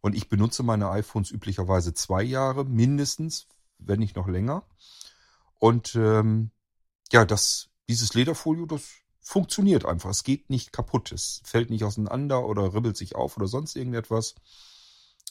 Und 0.00 0.14
ich 0.14 0.28
benutze 0.28 0.62
meine 0.62 0.90
iPhones 0.90 1.30
üblicherweise 1.30 1.94
zwei 1.94 2.22
Jahre 2.22 2.64
mindestens, 2.64 3.48
wenn 3.78 3.98
nicht 3.98 4.14
noch 4.14 4.28
länger. 4.28 4.62
Und 5.58 5.96
ähm, 5.96 6.50
ja, 7.10 7.24
das, 7.24 7.70
dieses 7.88 8.14
Lederfolio, 8.14 8.66
das 8.66 8.84
funktioniert 9.28 9.84
einfach. 9.84 10.08
Es 10.08 10.24
geht 10.24 10.48
nicht 10.48 10.72
kaputt. 10.72 11.12
Es 11.12 11.42
fällt 11.44 11.68
nicht 11.68 11.84
auseinander 11.84 12.46
oder 12.46 12.72
ribbelt 12.72 12.96
sich 12.96 13.14
auf 13.14 13.36
oder 13.36 13.46
sonst 13.46 13.76
irgendetwas. 13.76 14.36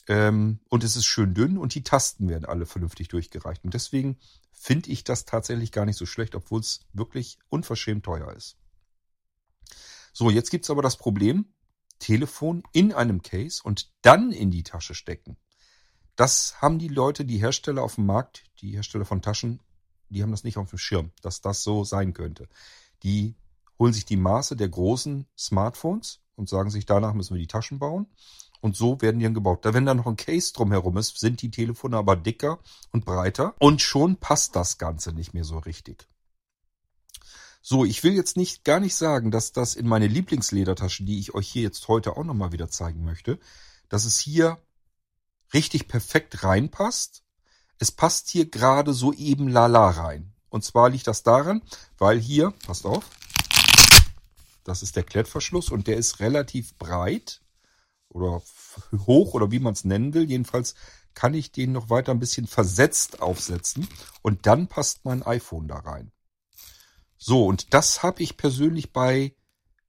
Ähm, 0.06 0.60
und 0.68 0.84
es 0.84 0.94
ist 0.94 1.04
schön 1.04 1.34
dünn 1.34 1.58
und 1.58 1.74
die 1.74 1.82
Tasten 1.82 2.28
werden 2.28 2.44
alle 2.44 2.64
vernünftig 2.64 3.08
durchgereicht. 3.08 3.64
Und 3.64 3.74
deswegen 3.74 4.16
finde 4.52 4.90
ich 4.90 5.02
das 5.02 5.24
tatsächlich 5.24 5.72
gar 5.72 5.84
nicht 5.84 5.96
so 5.96 6.06
schlecht, 6.06 6.36
obwohl 6.36 6.60
es 6.60 6.86
wirklich 6.92 7.40
unverschämt 7.48 8.04
teuer 8.04 8.32
ist. 8.34 8.56
So, 10.12 10.30
jetzt 10.30 10.52
gibt's 10.52 10.70
aber 10.70 10.82
das 10.82 10.96
Problem, 10.96 11.46
Telefon 11.98 12.62
in 12.72 12.92
einem 12.92 13.22
Case 13.22 13.60
und 13.64 13.90
dann 14.02 14.30
in 14.30 14.52
die 14.52 14.62
Tasche 14.62 14.94
stecken. 14.94 15.36
Das 16.14 16.62
haben 16.62 16.78
die 16.78 16.86
Leute, 16.86 17.24
die 17.24 17.38
Hersteller 17.38 17.82
auf 17.82 17.96
dem 17.96 18.06
Markt, 18.06 18.44
die 18.60 18.70
Hersteller 18.70 19.04
von 19.04 19.22
Taschen, 19.22 19.58
die 20.08 20.22
haben 20.22 20.30
das 20.30 20.44
nicht 20.44 20.56
auf 20.56 20.70
dem 20.70 20.78
Schirm, 20.78 21.10
dass 21.20 21.40
das 21.40 21.64
so 21.64 21.82
sein 21.82 22.12
könnte. 22.12 22.48
Die 23.02 23.34
holen 23.78 23.92
sich 23.92 24.04
die 24.04 24.16
Maße 24.16 24.56
der 24.56 24.68
großen 24.68 25.26
Smartphones 25.36 26.20
und 26.36 26.48
sagen 26.48 26.70
sich, 26.70 26.86
danach 26.86 27.14
müssen 27.14 27.34
wir 27.34 27.40
die 27.40 27.46
Taschen 27.46 27.78
bauen. 27.78 28.06
Und 28.60 28.76
so 28.76 29.00
werden 29.00 29.18
die 29.18 29.24
dann 29.24 29.34
gebaut. 29.34 29.64
Da 29.64 29.72
wenn 29.72 29.86
da 29.86 29.94
noch 29.94 30.06
ein 30.06 30.16
Case 30.16 30.52
drumherum 30.52 30.96
ist, 30.96 31.18
sind 31.18 31.42
die 31.42 31.50
Telefone 31.50 31.96
aber 31.96 32.16
dicker 32.16 32.58
und 32.90 33.04
breiter 33.04 33.54
und 33.58 33.80
schon 33.80 34.16
passt 34.16 34.56
das 34.56 34.78
Ganze 34.78 35.12
nicht 35.12 35.32
mehr 35.32 35.44
so 35.44 35.58
richtig. 35.58 36.08
So, 37.60 37.84
ich 37.84 38.02
will 38.02 38.14
jetzt 38.14 38.36
nicht 38.36 38.64
gar 38.64 38.80
nicht 38.80 38.94
sagen, 38.94 39.30
dass 39.30 39.52
das 39.52 39.74
in 39.74 39.86
meine 39.86 40.06
Lieblingsledertasche, 40.06 41.04
die 41.04 41.18
ich 41.18 41.34
euch 41.34 41.48
hier 41.48 41.62
jetzt 41.62 41.86
heute 41.88 42.16
auch 42.16 42.24
nochmal 42.24 42.52
wieder 42.52 42.68
zeigen 42.68 43.04
möchte, 43.04 43.38
dass 43.88 44.04
es 44.04 44.18
hier 44.18 44.58
richtig 45.52 45.88
perfekt 45.88 46.42
reinpasst. 46.44 47.22
Es 47.78 47.92
passt 47.92 48.28
hier 48.28 48.48
gerade 48.50 48.92
so 48.92 49.12
eben 49.12 49.48
lala 49.48 49.90
rein. 49.90 50.32
Und 50.48 50.64
zwar 50.64 50.88
liegt 50.88 51.06
das 51.06 51.22
daran, 51.22 51.62
weil 51.98 52.18
hier, 52.18 52.52
passt 52.66 52.86
auf, 52.86 53.04
das 54.68 54.82
ist 54.82 54.96
der 54.96 55.02
Klettverschluss 55.02 55.70
und 55.70 55.86
der 55.86 55.96
ist 55.96 56.20
relativ 56.20 56.76
breit 56.76 57.40
oder 58.08 58.42
hoch 59.06 59.34
oder 59.34 59.50
wie 59.50 59.58
man 59.58 59.72
es 59.72 59.84
nennen 59.84 60.14
will. 60.14 60.28
Jedenfalls 60.28 60.74
kann 61.14 61.34
ich 61.34 61.50
den 61.50 61.72
noch 61.72 61.90
weiter 61.90 62.12
ein 62.12 62.20
bisschen 62.20 62.46
versetzt 62.46 63.22
aufsetzen 63.22 63.88
und 64.22 64.46
dann 64.46 64.68
passt 64.68 65.04
mein 65.04 65.22
iPhone 65.24 65.68
da 65.68 65.78
rein. 65.78 66.12
So, 67.16 67.46
und 67.46 67.74
das 67.74 68.02
habe 68.02 68.22
ich 68.22 68.36
persönlich 68.36 68.92
bei 68.92 69.34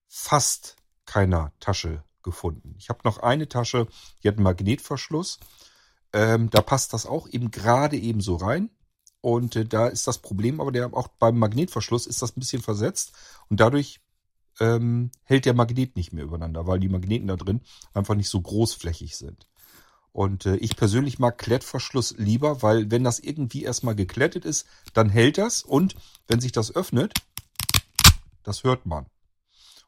fast 0.07 0.75
keiner 1.05 1.53
Tasche 1.59 2.03
gefunden. 2.23 2.73
Ich 2.77 2.89
habe 2.89 3.01
noch 3.03 3.19
eine 3.19 3.47
Tasche, 3.47 3.87
die 4.23 4.27
hat 4.27 4.35
einen 4.35 4.43
Magnetverschluss. 4.43 5.39
Ähm, 6.11 6.49
da 6.49 6.61
passt 6.61 6.93
das 6.93 7.05
auch 7.05 7.27
eben 7.29 7.51
gerade 7.51 7.97
eben 7.97 8.21
so 8.21 8.35
rein. 8.35 8.71
Und 9.21 9.55
äh, 9.55 9.65
da 9.65 9.87
ist 9.87 10.07
das 10.07 10.17
Problem, 10.19 10.59
aber 10.59 10.71
der 10.71 10.93
auch 10.93 11.07
beim 11.07 11.37
Magnetverschluss 11.37 12.07
ist 12.07 12.21
das 12.21 12.35
ein 12.35 12.39
bisschen 12.39 12.61
versetzt 12.61 13.13
und 13.49 13.59
dadurch 13.59 14.01
ähm, 14.59 15.11
hält 15.23 15.45
der 15.45 15.53
Magnet 15.53 15.95
nicht 15.95 16.13
mehr 16.13 16.23
übereinander, 16.23 16.67
weil 16.67 16.79
die 16.79 16.89
Magneten 16.89 17.27
da 17.27 17.35
drin 17.35 17.61
einfach 17.93 18.15
nicht 18.15 18.29
so 18.29 18.41
großflächig 18.41 19.17
sind. 19.17 19.47
Und 20.11 20.45
äh, 20.45 20.55
ich 20.57 20.75
persönlich 20.75 21.19
mag 21.19 21.37
Klettverschluss 21.37 22.15
lieber, 22.17 22.61
weil 22.61 22.91
wenn 22.91 23.03
das 23.03 23.19
irgendwie 23.19 23.63
erstmal 23.63 23.95
geklettet 23.95 24.45
ist, 24.45 24.65
dann 24.93 25.09
hält 25.09 25.37
das 25.37 25.63
und 25.63 25.95
wenn 26.27 26.41
sich 26.41 26.51
das 26.51 26.75
öffnet, 26.75 27.13
das 28.43 28.63
hört 28.63 28.85
man. 28.85 29.05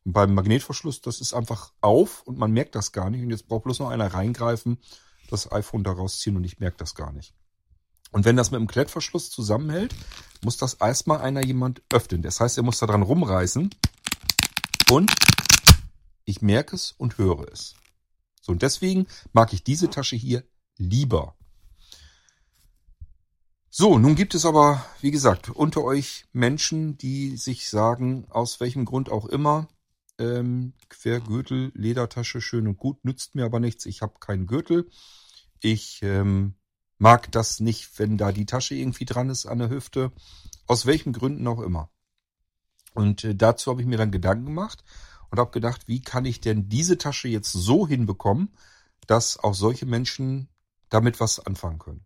Und 0.03 0.13
beim 0.13 0.33
Magnetverschluss, 0.33 1.01
das 1.01 1.21
ist 1.21 1.33
einfach 1.33 1.73
auf 1.81 2.23
und 2.23 2.37
man 2.37 2.51
merkt 2.51 2.75
das 2.75 2.91
gar 2.91 3.09
nicht. 3.09 3.21
Und 3.21 3.29
jetzt 3.29 3.47
braucht 3.47 3.63
bloß 3.63 3.79
noch 3.79 3.89
einer 3.89 4.13
reingreifen, 4.13 4.79
das 5.29 5.51
iPhone 5.51 5.83
da 5.83 5.91
rausziehen 5.91 6.35
und 6.35 6.43
ich 6.43 6.59
merke 6.59 6.77
das 6.77 6.95
gar 6.95 7.11
nicht. 7.11 7.33
Und 8.11 8.25
wenn 8.25 8.35
das 8.35 8.51
mit 8.51 8.59
dem 8.59 8.67
Klettverschluss 8.67 9.29
zusammenhält, 9.29 9.95
muss 10.43 10.57
das 10.57 10.73
erstmal 10.75 11.21
einer 11.21 11.45
jemand 11.45 11.81
öffnen. 11.91 12.21
Das 12.21 12.39
heißt, 12.39 12.57
er 12.57 12.63
muss 12.63 12.79
da 12.79 12.87
dran 12.87 13.03
rumreißen 13.03 13.69
und 14.91 15.09
ich 16.25 16.41
merke 16.41 16.75
es 16.75 16.91
und 16.91 17.17
höre 17.17 17.49
es. 17.49 17.75
So, 18.41 18.51
und 18.51 18.61
deswegen 18.61 19.07
mag 19.31 19.53
ich 19.53 19.63
diese 19.63 19.89
Tasche 19.89 20.17
hier 20.17 20.43
lieber. 20.77 21.37
So, 23.69 23.97
nun 23.97 24.15
gibt 24.15 24.35
es 24.35 24.45
aber, 24.45 24.85
wie 24.99 25.11
gesagt, 25.11 25.49
unter 25.49 25.85
euch 25.85 26.25
Menschen, 26.33 26.97
die 26.97 27.37
sich 27.37 27.69
sagen, 27.69 28.25
aus 28.31 28.59
welchem 28.59 28.83
Grund 28.83 29.09
auch 29.09 29.25
immer, 29.27 29.69
ähm, 30.17 30.73
Quergürtel, 30.89 31.71
Ledertasche, 31.73 32.41
schön 32.41 32.67
und 32.67 32.77
gut, 32.77 33.05
nützt 33.05 33.33
mir 33.33 33.45
aber 33.45 33.61
nichts. 33.61 33.85
Ich 33.85 34.01
habe 34.01 34.19
keinen 34.19 34.45
Gürtel. 34.45 34.89
Ich 35.61 36.01
ähm, 36.03 36.55
mag 36.97 37.31
das 37.31 37.61
nicht, 37.61 37.97
wenn 37.97 38.17
da 38.17 38.33
die 38.33 38.45
Tasche 38.45 38.75
irgendwie 38.75 39.05
dran 39.05 39.29
ist 39.29 39.45
an 39.45 39.59
der 39.59 39.69
Hüfte. 39.69 40.11
Aus 40.67 40.85
welchen 40.85 41.13
Gründen 41.13 41.47
auch 41.47 41.61
immer. 41.61 41.89
Und 42.93 43.23
äh, 43.23 43.35
dazu 43.35 43.71
habe 43.71 43.81
ich 43.81 43.87
mir 43.87 43.97
dann 43.97 44.11
Gedanken 44.11 44.45
gemacht 44.45 44.83
und 45.29 45.39
habe 45.39 45.51
gedacht, 45.51 45.87
wie 45.87 46.01
kann 46.01 46.25
ich 46.25 46.41
denn 46.41 46.69
diese 46.69 46.97
Tasche 46.97 47.27
jetzt 47.27 47.51
so 47.51 47.87
hinbekommen, 47.87 48.49
dass 49.07 49.37
auch 49.37 49.53
solche 49.53 49.85
Menschen 49.85 50.49
damit 50.89 51.19
was 51.19 51.39
anfangen 51.39 51.79
können. 51.79 52.05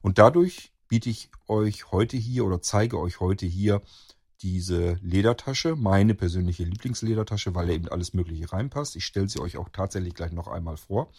Und 0.00 0.18
dadurch 0.18 0.72
biete 0.88 1.08
ich 1.08 1.30
euch 1.48 1.90
heute 1.92 2.16
hier 2.16 2.44
oder 2.44 2.60
zeige 2.60 2.98
euch 2.98 3.20
heute 3.20 3.46
hier 3.46 3.80
diese 4.42 4.98
Ledertasche, 5.00 5.76
meine 5.76 6.14
persönliche 6.14 6.64
Lieblingsledertasche, 6.64 7.54
weil 7.54 7.68
da 7.68 7.72
eben 7.72 7.88
alles 7.88 8.12
Mögliche 8.12 8.52
reinpasst. 8.52 8.96
Ich 8.96 9.06
stelle 9.06 9.28
sie 9.28 9.38
euch 9.38 9.56
auch 9.56 9.68
tatsächlich 9.68 10.14
gleich 10.14 10.32
noch 10.32 10.48
einmal 10.48 10.76
vor 10.76 11.12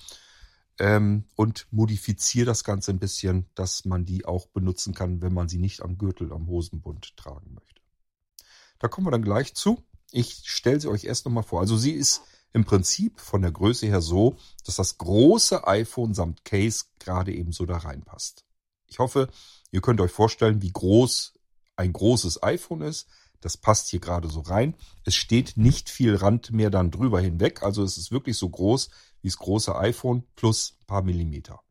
ähm, 0.79 1.23
und 1.35 1.67
modifiziere 1.71 2.45
das 2.45 2.63
Ganze 2.63 2.91
ein 2.91 2.99
bisschen, 2.99 3.45
dass 3.55 3.85
man 3.85 4.05
die 4.05 4.25
auch 4.25 4.47
benutzen 4.47 4.93
kann, 4.93 5.21
wenn 5.21 5.33
man 5.33 5.47
sie 5.47 5.59
nicht 5.59 5.81
am 5.81 5.97
Gürtel, 5.97 6.33
am 6.33 6.47
Hosenbund 6.47 7.15
tragen 7.15 7.53
möchte. 7.53 7.82
Da 8.83 8.89
kommen 8.89 9.07
wir 9.07 9.11
dann 9.11 9.23
gleich 9.23 9.55
zu. 9.55 9.81
Ich 10.11 10.41
stelle 10.43 10.77
sie 10.81 10.89
euch 10.89 11.05
erst 11.05 11.23
nochmal 11.23 11.43
vor. 11.43 11.61
Also 11.61 11.77
sie 11.77 11.93
ist 11.93 12.21
im 12.51 12.65
Prinzip 12.65 13.21
von 13.21 13.41
der 13.41 13.53
Größe 13.53 13.87
her 13.87 14.01
so, 14.01 14.35
dass 14.65 14.75
das 14.75 14.97
große 14.97 15.65
iPhone 15.65 16.13
samt 16.13 16.43
Case 16.43 16.83
gerade 16.99 17.33
eben 17.33 17.53
so 17.53 17.65
da 17.65 17.77
reinpasst. 17.77 18.43
Ich 18.87 18.99
hoffe, 18.99 19.29
ihr 19.71 19.79
könnt 19.79 20.01
euch 20.01 20.11
vorstellen, 20.11 20.61
wie 20.61 20.73
groß 20.73 21.33
ein 21.77 21.93
großes 21.93 22.43
iPhone 22.43 22.81
ist. 22.81 23.07
Das 23.39 23.55
passt 23.55 23.87
hier 23.87 24.01
gerade 24.01 24.27
so 24.27 24.41
rein. 24.41 24.75
Es 25.05 25.15
steht 25.15 25.55
nicht 25.55 25.89
viel 25.89 26.17
Rand 26.17 26.51
mehr 26.51 26.69
dann 26.69 26.91
drüber 26.91 27.21
hinweg. 27.21 27.63
Also 27.63 27.83
es 27.83 27.97
ist 27.97 28.11
wirklich 28.11 28.35
so 28.35 28.49
groß 28.49 28.89
wie 29.21 29.29
das 29.29 29.37
große 29.37 29.77
iPhone 29.77 30.25
plus 30.35 30.75
ein 30.81 30.87
paar 30.87 31.03
Millimeter. 31.03 31.61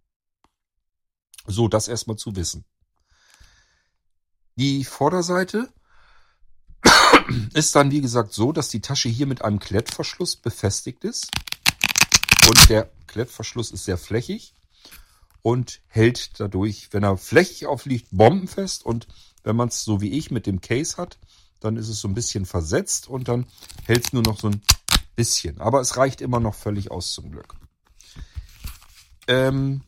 So, 1.46 1.68
das 1.68 1.88
erstmal 1.88 2.16
zu 2.16 2.36
wissen. 2.36 2.64
Die 4.56 4.82
Vorderseite 4.84 5.70
ist 7.54 7.74
dann 7.74 7.90
wie 7.90 8.00
gesagt 8.00 8.32
so, 8.32 8.52
dass 8.52 8.68
die 8.68 8.80
Tasche 8.80 9.08
hier 9.08 9.26
mit 9.26 9.42
einem 9.42 9.58
Klettverschluss 9.58 10.36
befestigt 10.36 11.04
ist. 11.04 11.30
Und 12.48 12.68
der 12.68 12.90
Klettverschluss 13.06 13.70
ist 13.70 13.84
sehr 13.84 13.98
flächig 13.98 14.54
und 15.42 15.80
hält 15.88 16.40
dadurch, 16.40 16.88
wenn 16.92 17.02
er 17.02 17.16
flächig 17.16 17.66
aufliegt, 17.66 18.08
bombenfest. 18.10 18.84
Und 18.84 19.06
wenn 19.44 19.56
man 19.56 19.68
es 19.68 19.84
so 19.84 20.00
wie 20.00 20.10
ich 20.10 20.30
mit 20.30 20.46
dem 20.46 20.60
Case 20.60 20.96
hat, 20.96 21.18
dann 21.60 21.76
ist 21.76 21.88
es 21.88 22.00
so 22.00 22.08
ein 22.08 22.14
bisschen 22.14 22.46
versetzt 22.46 23.08
und 23.08 23.28
dann 23.28 23.46
hält 23.84 24.06
es 24.06 24.12
nur 24.12 24.22
noch 24.22 24.40
so 24.40 24.48
ein 24.48 24.62
bisschen. 25.14 25.60
Aber 25.60 25.80
es 25.80 25.96
reicht 25.96 26.20
immer 26.20 26.40
noch 26.40 26.54
völlig 26.54 26.90
aus 26.90 27.12
zum 27.12 27.30
Glück. 27.30 27.54
Ähm, 29.28 29.82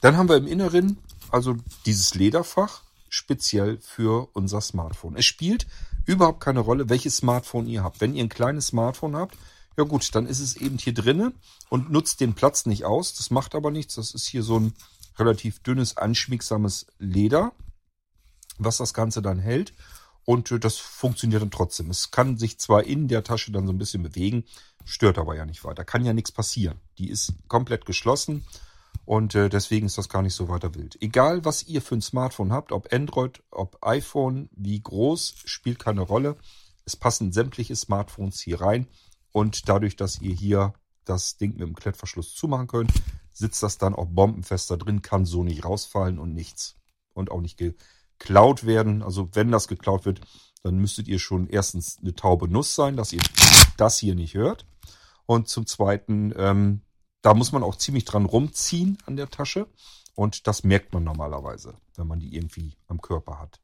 dann 0.00 0.16
haben 0.16 0.28
wir 0.28 0.36
im 0.36 0.46
Inneren 0.46 0.98
also 1.30 1.56
dieses 1.86 2.14
Lederfach 2.14 2.82
speziell 3.08 3.78
für 3.80 4.28
unser 4.32 4.60
Smartphone. 4.60 5.16
Es 5.16 5.24
spielt 5.24 5.66
überhaupt 6.08 6.40
keine 6.40 6.60
Rolle, 6.60 6.88
welches 6.88 7.18
Smartphone 7.18 7.66
ihr 7.66 7.84
habt. 7.84 8.00
Wenn 8.00 8.14
ihr 8.14 8.24
ein 8.24 8.30
kleines 8.30 8.68
Smartphone 8.68 9.14
habt, 9.14 9.36
ja 9.76 9.84
gut, 9.84 10.14
dann 10.14 10.26
ist 10.26 10.40
es 10.40 10.56
eben 10.56 10.78
hier 10.78 10.94
drinnen 10.94 11.34
und 11.68 11.92
nutzt 11.92 12.20
den 12.20 12.34
Platz 12.34 12.66
nicht 12.66 12.84
aus. 12.84 13.14
Das 13.14 13.30
macht 13.30 13.54
aber 13.54 13.70
nichts. 13.70 13.94
Das 13.96 14.12
ist 14.14 14.26
hier 14.26 14.42
so 14.42 14.58
ein 14.58 14.72
relativ 15.18 15.62
dünnes, 15.62 15.96
anschmiegsames 15.96 16.86
Leder, 16.98 17.52
was 18.58 18.78
das 18.78 18.94
Ganze 18.94 19.20
dann 19.20 19.38
hält. 19.38 19.74
Und 20.24 20.50
äh, 20.50 20.58
das 20.58 20.78
funktioniert 20.78 21.42
dann 21.42 21.50
trotzdem. 21.50 21.90
Es 21.90 22.10
kann 22.10 22.38
sich 22.38 22.58
zwar 22.58 22.84
in 22.84 23.06
der 23.06 23.22
Tasche 23.22 23.52
dann 23.52 23.66
so 23.66 23.72
ein 23.72 23.78
bisschen 23.78 24.02
bewegen, 24.02 24.44
stört 24.84 25.18
aber 25.18 25.36
ja 25.36 25.44
nicht 25.44 25.62
weiter. 25.62 25.84
Kann 25.84 26.04
ja 26.04 26.14
nichts 26.14 26.32
passieren. 26.32 26.80
Die 26.96 27.10
ist 27.10 27.34
komplett 27.48 27.84
geschlossen 27.84 28.46
und 29.08 29.34
äh, 29.34 29.48
deswegen 29.48 29.86
ist 29.86 29.96
das 29.96 30.10
gar 30.10 30.20
nicht 30.20 30.34
so 30.34 30.50
weiter 30.50 30.74
wild. 30.74 31.00
Egal, 31.00 31.42
was 31.42 31.66
ihr 31.66 31.80
für 31.80 31.94
ein 31.94 32.02
Smartphone 32.02 32.52
habt, 32.52 32.72
ob 32.72 32.92
Android, 32.92 33.42
ob 33.50 33.78
iPhone, 33.80 34.50
wie 34.52 34.78
groß, 34.78 35.34
spielt 35.46 35.78
keine 35.78 36.02
Rolle. 36.02 36.36
Es 36.84 36.94
passen 36.94 37.32
sämtliche 37.32 37.74
Smartphones 37.74 38.38
hier 38.38 38.60
rein. 38.60 38.86
Und 39.32 39.66
dadurch, 39.70 39.96
dass 39.96 40.20
ihr 40.20 40.34
hier 40.34 40.74
das 41.06 41.38
Ding 41.38 41.52
mit 41.52 41.62
dem 41.62 41.74
Klettverschluss 41.74 42.34
zumachen 42.34 42.66
könnt, 42.66 42.92
sitzt 43.32 43.62
das 43.62 43.78
dann 43.78 43.94
auch 43.94 44.08
bombenfest 44.10 44.70
da 44.70 44.76
drin, 44.76 45.00
kann 45.00 45.24
so 45.24 45.42
nicht 45.42 45.64
rausfallen 45.64 46.18
und 46.18 46.34
nichts. 46.34 46.76
Und 47.14 47.30
auch 47.30 47.40
nicht 47.40 47.56
geklaut 47.56 48.66
werden. 48.66 49.02
Also 49.02 49.30
wenn 49.32 49.50
das 49.50 49.68
geklaut 49.68 50.04
wird, 50.04 50.20
dann 50.62 50.76
müsstet 50.76 51.08
ihr 51.08 51.18
schon 51.18 51.48
erstens 51.48 51.96
eine 52.02 52.14
taube 52.14 52.46
Nuss 52.46 52.74
sein, 52.74 52.98
dass 52.98 53.14
ihr 53.14 53.22
das 53.78 53.96
hier 53.96 54.14
nicht 54.14 54.34
hört. 54.34 54.66
Und 55.24 55.48
zum 55.48 55.66
Zweiten 55.66 56.34
ähm, 56.36 56.82
da 57.22 57.34
muss 57.34 57.52
man 57.52 57.62
auch 57.62 57.76
ziemlich 57.76 58.04
dran 58.04 58.24
rumziehen 58.24 58.98
an 59.06 59.16
der 59.16 59.28
Tasche. 59.28 59.66
Und 60.14 60.46
das 60.46 60.64
merkt 60.64 60.92
man 60.92 61.04
normalerweise, 61.04 61.74
wenn 61.94 62.08
man 62.08 62.18
die 62.18 62.34
irgendwie 62.34 62.76
am 62.88 63.00
Körper 63.00 63.38
hat. 63.38 63.60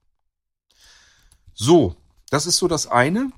So, 1.52 1.96
das 2.30 2.46
ist 2.46 2.58
so 2.58 2.68
das 2.68 2.86
eine. 2.86 3.32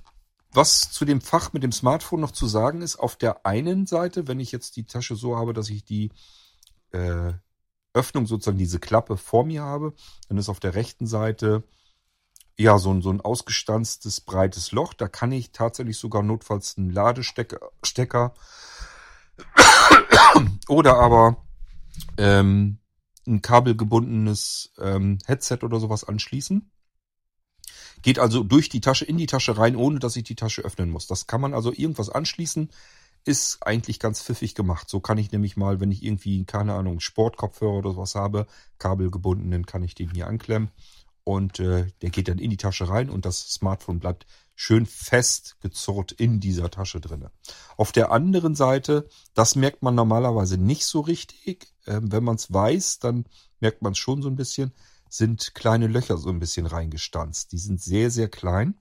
Was 0.53 0.91
zu 0.91 1.05
dem 1.05 1.21
Fach 1.21 1.53
mit 1.53 1.63
dem 1.63 1.73
Smartphone 1.73 2.21
noch 2.21 2.31
zu 2.31 2.47
sagen 2.47 2.83
ist, 2.83 2.97
auf 2.97 3.17
der 3.17 3.45
einen 3.45 3.87
Seite, 3.87 4.27
wenn 4.27 4.41
ich 4.41 4.53
jetzt 4.53 4.77
die 4.77 4.85
Tasche 4.85 5.17
so 5.17 5.37
habe, 5.37 5.53
dass 5.53 5.69
ich 5.69 5.85
die 5.85 6.11
äh, 6.93 7.33
Öffnung 7.93 8.27
sozusagen 8.27 8.59
diese 8.59 8.79
Klappe 8.79 9.17
vor 9.17 9.45
mir 9.45 9.63
habe, 9.63 9.95
dann 10.29 10.39
ist 10.39 10.49
auf 10.49 10.61
der 10.61 10.75
rechten 10.75 11.07
Seite 11.07 11.63
ja 12.59 12.79
so 12.79 12.93
ein, 12.93 13.03
so 13.03 13.11
ein 13.11 13.21
ausgestanztes 13.21 14.21
breites 14.21 14.73
Loch. 14.73 14.95
Da 14.95 15.09
kann 15.09 15.33
ich 15.33 15.53
tatsächlich 15.53 15.99
sogar 15.99 16.23
notfalls 16.23 16.79
einen 16.79 16.91
Ladestecker 16.91 17.71
Stecker 17.83 18.35
oder 20.69 20.99
aber 20.99 21.45
ähm, 22.19 22.79
ein 23.27 23.43
kabelgebundenes 23.43 24.73
ähm, 24.79 25.19
Headset 25.27 25.59
oder 25.63 25.81
sowas 25.81 26.05
anschließen. 26.05 26.71
Geht 28.03 28.19
also 28.19 28.45
durch 28.45 28.69
die 28.69 28.81
Tasche 28.81 29.05
in 29.05 29.17
die 29.17 29.27
Tasche 29.27 29.59
rein, 29.59 29.75
ohne 29.75 29.99
dass 29.99 30.17
ich 30.17 30.25
die 30.25 30.37
Tasche 30.37 30.63
öffnen 30.63 30.91
muss. 30.91 31.07
Das 31.07 31.27
kann 31.27 31.41
man 31.41 31.55
also 31.55 31.73
irgendwas 31.73 32.11
anschließen. 32.11 32.71
Ist 33.25 33.59
eigentlich 33.67 33.99
ganz 33.99 34.23
pfiffig 34.23 34.55
gemacht. 34.55 34.89
So 34.89 35.01
kann 35.01 35.19
ich 35.19 35.33
nämlich 35.33 35.57
mal, 35.57 35.81
wenn 35.81 35.91
ich 35.91 36.05
irgendwie, 36.05 36.45
keine 36.45 36.75
Ahnung, 36.75 37.01
Sportkopfhörer 37.01 37.79
oder 37.79 37.91
sowas 37.93 38.15
habe, 38.15 38.47
kabelgebundenen, 38.79 39.67
kann 39.67 39.83
ich 39.83 39.97
den 39.97 40.11
hier 40.11 40.29
anklemmen. 40.29 40.71
Und 41.25 41.59
äh, 41.59 41.87
der 42.03 42.11
geht 42.11 42.29
dann 42.29 42.39
in 42.39 42.51
die 42.51 42.57
Tasche 42.57 42.89
rein 42.89 43.11
und 43.11 43.25
das 43.25 43.41
Smartphone 43.51 43.99
bleibt 43.99 44.27
schön 44.57 44.87
fest 44.87 45.57
gezurrt 45.61 46.13
in 46.13 46.41
dieser 46.41 46.71
Tasche 46.71 47.01
drinne. 47.01 47.31
Auf 47.77 47.93
der 47.93 48.11
anderen 48.11 48.55
Seite, 48.55 49.07
das 49.35 49.55
merkt 49.55 49.83
man 49.83 49.95
normalerweise 49.95 50.57
nicht 50.57 50.87
so 50.87 51.01
richtig. 51.01 51.69
Ähm, 51.87 52.11
wenn 52.11 52.25
man 52.25 52.37
es 52.37 52.53
weiß, 52.53 52.99
dann 52.99 53.27
merkt 53.61 53.83
man 53.83 53.93
es 53.93 53.99
schon 53.99 54.23
so 54.23 54.29
ein 54.29 54.37
bisschen, 54.37 54.73
sind 55.09 55.55
kleine 55.55 55.87
Löcher 55.87 56.17
so 56.17 56.31
ein 56.31 56.41
bisschen 56.41 56.67
reingestanzt. 56.67 57.53
Die 57.53 57.59
sind 57.59 57.81
sehr, 57.81 58.11
sehr 58.11 58.29
klein 58.29 58.75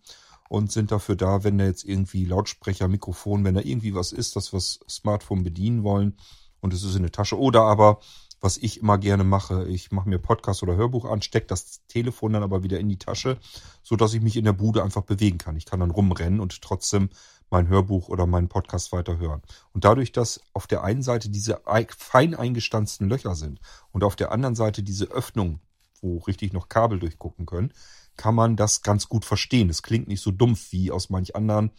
und 0.50 0.72
sind 0.72 0.92
dafür 0.92 1.18
da, 1.18 1.44
wenn 1.44 1.58
da 1.58 1.66
jetzt 1.66 1.84
irgendwie 1.84 2.24
Lautsprecher, 2.24 2.88
Mikrofon, 2.88 3.44
wenn 3.44 3.56
da 3.56 3.62
irgendwie 3.62 3.94
was 3.94 4.14
ist, 4.14 4.36
dass 4.38 4.54
wir 4.54 4.58
das 4.58 4.80
Smartphone 4.90 5.44
bedienen 5.44 5.84
wollen 5.84 6.16
und 6.62 6.74
es 6.74 6.84
ist 6.84 6.96
in 6.96 7.04
der 7.04 7.12
Tasche. 7.12 7.38
Oder 7.38 7.64
aber, 7.64 8.00
was 8.46 8.58
ich 8.58 8.80
immer 8.80 9.00
gerne 9.00 9.24
mache, 9.24 9.68
ich 9.68 9.92
mache 9.92 10.08
mir 10.08 10.20
Podcast 10.20 10.62
oder 10.62 10.76
Hörbuch 10.76 11.06
an, 11.06 11.24
stecke 11.24 11.48
das 11.48 11.82
Telefon 11.88 12.34
dann 12.34 12.44
aber 12.44 12.62
wieder 12.62 12.80
in 12.80 12.88
die 12.88 13.00
Tasche, 13.00 13.40
so 13.82 13.96
dass 13.96 14.14
ich 14.14 14.22
mich 14.22 14.38
in 14.38 14.46
der 14.46 14.54
Bude 14.54 14.84
einfach 14.84 15.02
bewegen 15.02 15.40
kann. 15.40 15.56
Ich 15.56 15.66
kann 15.66 15.80
dann 15.80 15.90
rumrennen 15.90 16.40
und 16.40 16.62
trotzdem 16.62 17.10
mein 17.50 17.70
Hörbuch 17.70 18.08
oder 18.08 18.28
meinen 18.28 18.48
Podcast 18.48 18.92
weiter 18.92 19.18
hören. 19.18 19.42
Und 19.74 19.84
dadurch, 19.84 20.12
dass 20.12 20.42
auf 20.54 20.68
der 20.68 20.84
einen 20.84 21.02
Seite 21.02 21.30
diese 21.30 21.62
fein 21.98 22.36
eingestanzten 22.36 23.10
Löcher 23.10 23.34
sind 23.34 23.62
und 23.92 24.04
auf 24.04 24.16
der 24.16 24.32
anderen 24.32 24.54
Seite 24.54 24.84
diese 24.84 25.06
Öffnung, 25.06 25.60
wo 26.00 26.20
richtig 26.20 26.54
noch 26.54 26.70
Kabel 26.70 27.00
durchgucken 27.00 27.48
können, 27.48 27.74
kann 28.16 28.36
man 28.36 28.58
das 28.58 28.84
ganz 28.84 29.10
gut 29.10 29.26
verstehen. 29.26 29.72
Es 29.72 29.82
klingt 29.82 30.08
nicht 30.08 30.22
so 30.22 30.30
dumpf 30.30 30.72
wie 30.72 30.92
aus 30.92 31.10
manch 31.10 31.36
anderen 31.36 31.72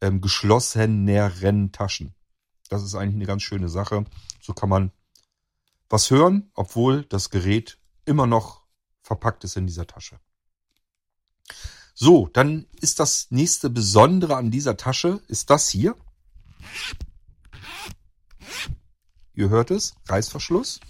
ähm, 0.00 0.20
geschlosseneren 0.20 1.72
Taschen. 1.72 2.14
Das 2.68 2.84
ist 2.84 2.94
eigentlich 2.94 3.16
eine 3.16 3.26
ganz 3.26 3.42
schöne 3.42 3.68
Sache. 3.68 4.04
So 4.40 4.52
kann 4.52 4.68
man 4.68 4.92
was 5.94 6.10
hören, 6.10 6.50
obwohl 6.54 7.04
das 7.04 7.30
Gerät 7.30 7.78
immer 8.04 8.26
noch 8.26 8.64
verpackt 9.00 9.44
ist 9.44 9.56
in 9.56 9.68
dieser 9.68 9.86
Tasche. 9.86 10.18
So, 11.94 12.26
dann 12.32 12.66
ist 12.80 12.98
das 12.98 13.30
nächste 13.30 13.70
Besondere 13.70 14.34
an 14.34 14.50
dieser 14.50 14.76
Tasche, 14.76 15.22
ist 15.28 15.50
das 15.50 15.68
hier. 15.68 15.94
Ihr 19.34 19.50
hört 19.50 19.70
es, 19.70 19.94
Reißverschluss. 20.08 20.80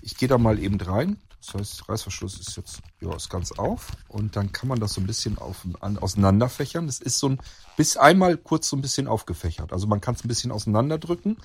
Ich 0.00 0.16
gehe 0.16 0.28
da 0.30 0.38
mal 0.38 0.58
eben 0.58 0.80
rein. 0.80 1.20
Das 1.52 1.60
heißt, 1.60 1.88
Reißverschluss 1.88 2.38
ist 2.38 2.56
jetzt 2.56 2.80
ja, 3.00 3.14
ist 3.14 3.30
ganz 3.30 3.52
auf 3.52 3.88
und 4.08 4.36
dann 4.36 4.52
kann 4.52 4.68
man 4.68 4.78
das 4.78 4.94
so 4.94 5.00
ein 5.00 5.06
bisschen 5.06 5.38
auf, 5.38 5.66
an, 5.80 5.98
auseinanderfächern. 5.98 6.86
Das 6.86 7.00
ist 7.00 7.18
so 7.18 7.30
ein 7.30 7.40
bis 7.76 7.96
einmal 7.96 8.36
kurz 8.36 8.68
so 8.68 8.76
ein 8.76 8.82
bisschen 8.82 9.06
aufgefächert. 9.06 9.72
Also 9.72 9.86
man 9.86 10.00
kann 10.00 10.14
es 10.14 10.24
ein 10.24 10.28
bisschen 10.28 10.52
auseinanderdrücken. 10.52 11.38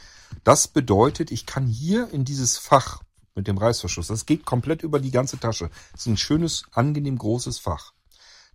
Das 0.44 0.68
bedeutet, 0.68 1.32
ich 1.32 1.46
kann 1.46 1.66
hier 1.66 2.10
in 2.12 2.26
dieses 2.26 2.58
Fach 2.58 3.02
mit 3.36 3.48
dem 3.48 3.58
Reißverschluss, 3.58 4.08
das 4.08 4.26
geht 4.26 4.46
komplett 4.46 4.84
über 4.84 5.00
die 5.00 5.12
ganze 5.12 5.40
Tasche. 5.40 5.70
Das 5.92 6.02
ist 6.02 6.08
ein 6.08 6.18
schönes, 6.18 6.64
angenehm 6.72 7.18
großes 7.18 7.60
Fach. 7.60 7.94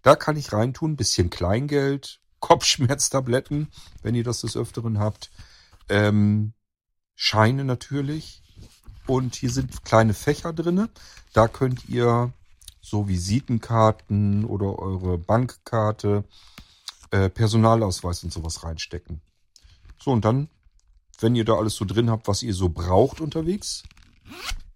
Da 0.02 0.16
kann 0.16 0.36
ich 0.36 0.52
reintun, 0.52 0.96
bisschen 0.96 1.30
Kleingeld, 1.30 2.20
Kopfschmerztabletten, 2.40 3.68
wenn 4.02 4.14
ihr 4.14 4.24
das 4.24 4.40
des 4.40 4.56
Öfteren 4.56 4.98
habt, 4.98 5.30
ähm, 5.90 6.54
Scheine 7.14 7.64
natürlich, 7.64 8.42
und 9.06 9.34
hier 9.34 9.50
sind 9.50 9.84
kleine 9.84 10.14
Fächer 10.14 10.52
drinne. 10.52 10.88
Da 11.32 11.48
könnt 11.48 11.88
ihr 11.88 12.32
so 12.80 13.08
Visitenkarten 13.08 14.44
oder 14.44 14.78
eure 14.78 15.18
Bankkarte, 15.18 16.24
äh, 17.10 17.28
Personalausweis 17.28 18.24
und 18.24 18.32
sowas 18.32 18.64
reinstecken. 18.64 19.20
So, 19.98 20.12
und 20.12 20.24
dann, 20.24 20.48
wenn 21.20 21.34
ihr 21.34 21.44
da 21.44 21.54
alles 21.54 21.74
so 21.74 21.84
drin 21.84 22.10
habt, 22.10 22.28
was 22.28 22.42
ihr 22.42 22.54
so 22.54 22.68
braucht 22.68 23.20
unterwegs, 23.20 23.82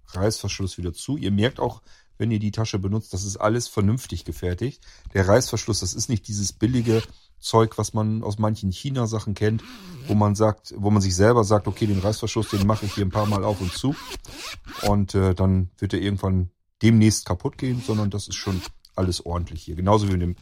Reißverschluss 0.08 0.78
wieder 0.78 0.92
zu. 0.92 1.16
Ihr 1.16 1.30
merkt 1.30 1.60
auch, 1.60 1.82
wenn 2.18 2.30
ihr 2.30 2.38
die 2.38 2.52
Tasche 2.52 2.78
benutzt, 2.78 3.12
das 3.12 3.24
ist 3.24 3.36
alles 3.36 3.68
vernünftig 3.68 4.24
gefertigt. 4.24 4.82
Der 5.14 5.26
Reißverschluss, 5.26 5.80
das 5.80 5.94
ist 5.94 6.08
nicht 6.08 6.28
dieses 6.28 6.52
billige 6.52 7.02
Zeug, 7.38 7.76
was 7.76 7.92
man 7.94 8.22
aus 8.22 8.38
manchen 8.38 8.70
China-Sachen 8.70 9.34
kennt, 9.34 9.62
wo 10.06 10.14
man 10.14 10.34
sagt, 10.34 10.74
wo 10.76 10.90
man 10.90 11.02
sich 11.02 11.14
selber 11.14 11.44
sagt, 11.44 11.66
okay, 11.66 11.86
den 11.86 11.98
Reißverschluss, 11.98 12.50
den 12.50 12.66
mache 12.66 12.86
ich 12.86 12.94
hier 12.94 13.04
ein 13.04 13.10
paar 13.10 13.26
Mal 13.26 13.44
auf 13.44 13.60
und 13.60 13.72
zu 13.72 13.94
und 14.82 15.14
äh, 15.14 15.34
dann 15.34 15.70
wird 15.78 15.92
er 15.92 16.00
irgendwann 16.00 16.50
demnächst 16.82 17.26
kaputt 17.26 17.58
gehen, 17.58 17.82
sondern 17.86 18.10
das 18.10 18.28
ist 18.28 18.36
schon 18.36 18.60
alles 18.96 19.24
ordentlich 19.24 19.62
hier. 19.62 19.76
Genauso 19.76 20.08
wie 20.08 20.12
mit 20.12 20.22
dem 20.22 20.36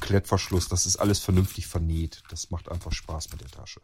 Klettverschluss, 0.00 0.68
das 0.68 0.86
ist 0.86 0.96
alles 0.96 1.18
vernünftig 1.18 1.66
vernäht. 1.66 2.22
Das 2.30 2.50
macht 2.50 2.70
einfach 2.70 2.92
Spaß 2.92 3.30
mit 3.30 3.40
der 3.40 3.50
Tasche. 3.50 3.80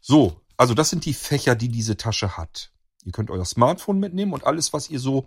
So, 0.00 0.40
also 0.56 0.74
das 0.74 0.90
sind 0.90 1.04
die 1.04 1.14
Fächer, 1.14 1.54
die 1.54 1.68
diese 1.68 1.96
Tasche 1.96 2.36
hat. 2.36 2.70
Ihr 3.04 3.12
könnt 3.12 3.30
euer 3.30 3.44
Smartphone 3.44 3.98
mitnehmen 3.98 4.32
und 4.32 4.44
alles, 4.44 4.72
was 4.72 4.90
ihr 4.90 5.00
so 5.00 5.26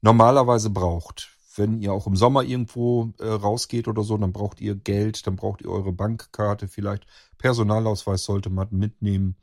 normalerweise 0.00 0.70
braucht 0.70 1.33
wenn 1.56 1.80
ihr 1.80 1.92
auch 1.92 2.06
im 2.06 2.16
Sommer 2.16 2.42
irgendwo 2.42 3.12
äh, 3.18 3.26
rausgeht 3.26 3.88
oder 3.88 4.02
so, 4.02 4.16
dann 4.16 4.32
braucht 4.32 4.60
ihr 4.60 4.74
Geld, 4.74 5.26
dann 5.26 5.36
braucht 5.36 5.62
ihr 5.62 5.70
eure 5.70 5.92
Bankkarte, 5.92 6.68
vielleicht 6.68 7.06
Personalausweis 7.38 8.24
sollte 8.24 8.50
man 8.50 8.68
mitnehmen. 8.70 9.36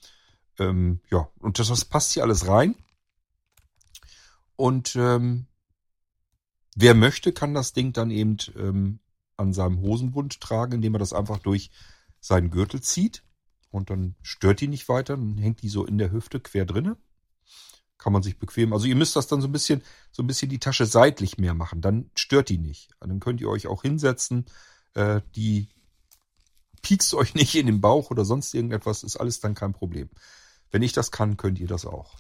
Ähm, 0.60 1.00
ja, 1.10 1.30
und 1.40 1.60
das, 1.60 1.70
das 1.70 1.86
passt 1.86 2.14
hier 2.14 2.24
alles 2.24 2.48
rein. 2.48 2.76
Und 4.56 4.96
ähm, 4.96 5.48
wer 6.76 6.94
möchte, 6.94 7.32
kann 7.32 7.54
das 7.54 7.74
Ding 7.74 7.94
dann 7.94 8.12
eben 8.12 8.38
ähm, 8.56 9.00
an 9.38 9.54
seinem 9.54 9.80
Hosenbund 9.82 10.40
tragen, 10.42 10.74
indem 10.74 10.96
er 10.96 11.00
das 11.00 11.14
einfach 11.14 11.40
durch 11.40 11.72
seinen 12.20 12.52
Gürtel 12.52 12.82
zieht. 12.82 13.24
Und 13.72 13.90
dann 13.90 14.16
stört 14.22 14.60
die 14.62 14.68
nicht 14.68 14.90
weiter, 14.90 15.16
dann 15.16 15.38
hängt 15.38 15.62
die 15.62 15.70
so 15.70 15.86
in 15.86 15.98
der 15.98 16.12
Hüfte 16.12 16.40
quer 16.40 16.66
drinne 16.66 16.98
kann 18.02 18.14
man 18.14 18.24
sich 18.24 18.40
bequem. 18.40 18.74
Also 18.74 18.88
ihr 18.88 18.96
müsst 18.96 19.16
das 19.16 19.28
dann 19.28 19.42
so 19.42 19.48
ein 19.48 19.52
bisschen, 19.52 19.84
so 20.12 20.24
ein 20.24 20.28
bisschen 20.28 20.50
die 20.50 20.60
Tasche 20.60 20.86
seitlich 20.86 21.38
mehr 21.38 21.54
machen. 21.54 21.82
Dann 21.82 22.10
stört 22.16 22.50
die 22.50 22.58
nicht. 22.58 22.90
Dann 23.00 23.20
könnt 23.20 23.40
ihr 23.42 23.50
euch 23.50 23.68
auch 23.68 23.84
hinsetzen. 23.84 24.46
Äh, 24.96 25.22
die 25.36 25.70
piekst 26.82 27.14
euch 27.14 27.36
nicht 27.36 27.56
in 27.56 27.68
den 27.68 27.80
Bauch 27.80 28.10
oder 28.10 28.26
sonst 28.26 28.54
irgendetwas. 28.56 29.04
Ist 29.04 29.18
alles 29.18 29.40
dann 29.40 29.54
kein 29.54 29.74
Problem. 29.74 30.10
Wenn 30.72 30.82
ich 30.82 30.94
das 30.94 31.12
kann, 31.12 31.38
könnt 31.38 31.60
ihr 31.60 31.68
das 31.68 31.86
auch. 31.86 32.18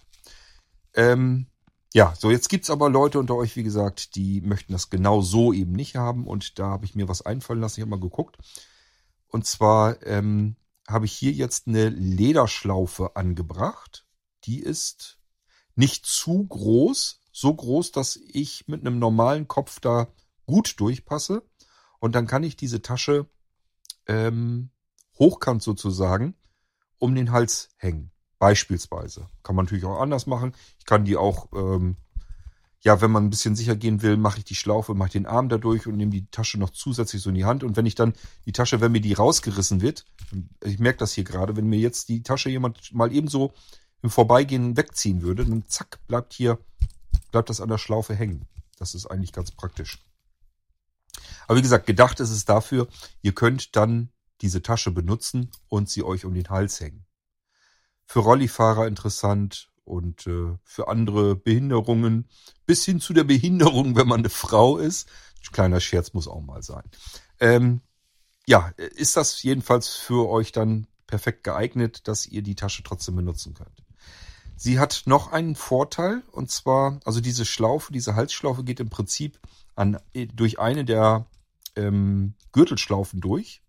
Ähm, 0.93 1.47
ja, 1.93 2.13
so 2.17 2.29
jetzt 2.29 2.49
gibt's 2.49 2.69
aber 2.69 2.89
Leute 2.89 3.17
unter 3.17 3.35
euch, 3.35 3.55
wie 3.55 3.63
gesagt, 3.63 4.15
die 4.15 4.39
möchten 4.41 4.73
das 4.73 4.91
genau 4.91 5.21
so 5.21 5.51
eben 5.51 5.71
nicht 5.71 5.95
haben. 5.95 6.27
Und 6.27 6.59
da 6.59 6.67
habe 6.67 6.85
ich 6.85 6.93
mir 6.93 7.07
was 7.07 7.23
einfallen 7.23 7.59
lassen. 7.59 7.79
Ich 7.79 7.81
habe 7.81 7.89
mal 7.89 7.99
geguckt. 7.99 8.37
Und 9.27 9.47
zwar 9.47 10.05
ähm, 10.05 10.57
habe 10.87 11.05
ich 11.05 11.13
hier 11.13 11.31
jetzt 11.31 11.67
eine 11.67 11.89
Lederschlaufe 11.89 13.15
angebracht. 13.15 14.05
Die 14.45 14.59
ist 14.59 15.20
nicht 15.75 16.05
zu 16.05 16.45
groß, 16.45 17.21
so 17.31 17.53
groß, 17.53 17.91
dass 17.91 18.15
ich 18.15 18.67
mit 18.67 18.81
einem 18.81 18.99
normalen 18.99 19.47
Kopf 19.47 19.79
da 19.79 20.07
gut 20.45 20.79
durchpasse. 20.79 21.43
Und 21.99 22.15
dann 22.15 22.27
kann 22.27 22.43
ich 22.43 22.55
diese 22.55 22.81
Tasche 22.81 23.29
ähm, 24.07 24.69
hochkant 25.17 25.61
sozusagen 25.61 26.35
um 26.97 27.15
den 27.15 27.31
Hals 27.31 27.69
hängen. 27.77 28.11
Beispielsweise. 28.37 29.27
Kann 29.43 29.55
man 29.55 29.65
natürlich 29.65 29.85
auch 29.85 29.99
anders 29.99 30.25
machen. 30.25 30.53
Ich 30.79 30.85
kann 30.85 31.05
die 31.05 31.15
auch, 31.15 31.49
ähm, 31.53 31.97
ja, 32.79 32.99
wenn 32.99 33.11
man 33.11 33.25
ein 33.25 33.29
bisschen 33.29 33.55
sicher 33.55 33.75
gehen 33.75 34.01
will, 34.01 34.17
mache 34.17 34.39
ich 34.39 34.45
die 34.45 34.55
Schlaufe, 34.55 34.95
mache 34.95 35.11
den 35.11 35.27
Arm 35.27 35.47
dadurch 35.47 35.85
und 35.85 35.97
nehme 35.97 36.11
die 36.11 36.25
Tasche 36.31 36.59
noch 36.59 36.71
zusätzlich 36.71 37.21
so 37.21 37.29
in 37.29 37.35
die 37.35 37.45
Hand. 37.45 37.63
Und 37.63 37.77
wenn 37.77 37.85
ich 37.85 37.93
dann 37.93 38.13
die 38.45 38.51
Tasche, 38.51 38.81
wenn 38.81 38.91
mir 38.91 39.01
die 39.01 39.13
rausgerissen 39.13 39.81
wird, 39.81 40.05
ich 40.63 40.79
merke 40.79 40.97
das 40.97 41.13
hier 41.13 41.23
gerade, 41.23 41.55
wenn 41.55 41.67
mir 41.67 41.79
jetzt 41.79 42.09
die 42.09 42.23
Tasche 42.23 42.49
jemand 42.49 42.91
mal 42.93 43.13
ebenso 43.13 43.53
im 44.01 44.09
Vorbeigehen 44.09 44.77
wegziehen 44.77 45.21
würde, 45.21 45.45
dann 45.45 45.65
zack, 45.67 45.99
bleibt 46.07 46.33
hier, 46.33 46.59
bleibt 47.31 47.49
das 47.49 47.61
an 47.61 47.69
der 47.69 47.77
Schlaufe 47.77 48.15
hängen. 48.15 48.47
Das 48.77 48.95
ist 48.95 49.05
eigentlich 49.05 49.31
ganz 49.31 49.51
praktisch. 49.51 50.03
Aber 51.47 51.57
wie 51.57 51.61
gesagt, 51.61 51.85
gedacht 51.85 52.19
ist 52.19 52.31
es 52.31 52.45
dafür, 52.45 52.87
ihr 53.21 53.33
könnt 53.33 53.75
dann 53.75 54.09
diese 54.41 54.61
Tasche 54.61 54.91
benutzen 54.91 55.51
und 55.69 55.89
sie 55.89 56.03
euch 56.03 56.25
um 56.25 56.33
den 56.33 56.49
Hals 56.49 56.79
hängen. 56.79 57.05
Für 58.05 58.19
Rollifahrer 58.19 58.87
interessant 58.87 59.69
und 59.83 60.25
äh, 60.27 60.57
für 60.63 60.87
andere 60.87 61.35
Behinderungen 61.35 62.27
bis 62.65 62.85
hin 62.85 62.99
zu 62.99 63.13
der 63.13 63.23
Behinderung, 63.23 63.95
wenn 63.95 64.07
man 64.07 64.21
eine 64.21 64.29
Frau 64.29 64.77
ist. 64.77 65.09
Kleiner 65.51 65.79
Scherz 65.79 66.13
muss 66.13 66.27
auch 66.27 66.41
mal 66.41 66.63
sein. 66.63 66.83
Ähm, 67.39 67.81
ja, 68.47 68.69
ist 68.77 69.17
das 69.17 69.41
jedenfalls 69.43 69.89
für 69.89 70.29
euch 70.29 70.51
dann 70.51 70.87
perfekt 71.07 71.43
geeignet, 71.43 72.07
dass 72.07 72.25
ihr 72.25 72.41
die 72.41 72.55
Tasche 72.55 72.83
trotzdem 72.83 73.15
benutzen 73.15 73.53
könnt. 73.53 73.83
Sie 74.55 74.79
hat 74.79 75.03
noch 75.05 75.31
einen 75.31 75.55
Vorteil 75.55 76.21
und 76.31 76.51
zwar, 76.51 76.99
also 77.03 77.19
diese 77.19 77.45
Schlaufe, 77.45 77.91
diese 77.91 78.15
Halsschlaufe 78.15 78.63
geht 78.63 78.79
im 78.79 78.89
Prinzip 78.89 79.39
an, 79.75 79.97
durch 80.35 80.59
eine 80.59 80.85
der 80.85 81.25
ähm, 81.75 82.35
Gürtelschlaufen 82.51 83.21
durch. 83.21 83.61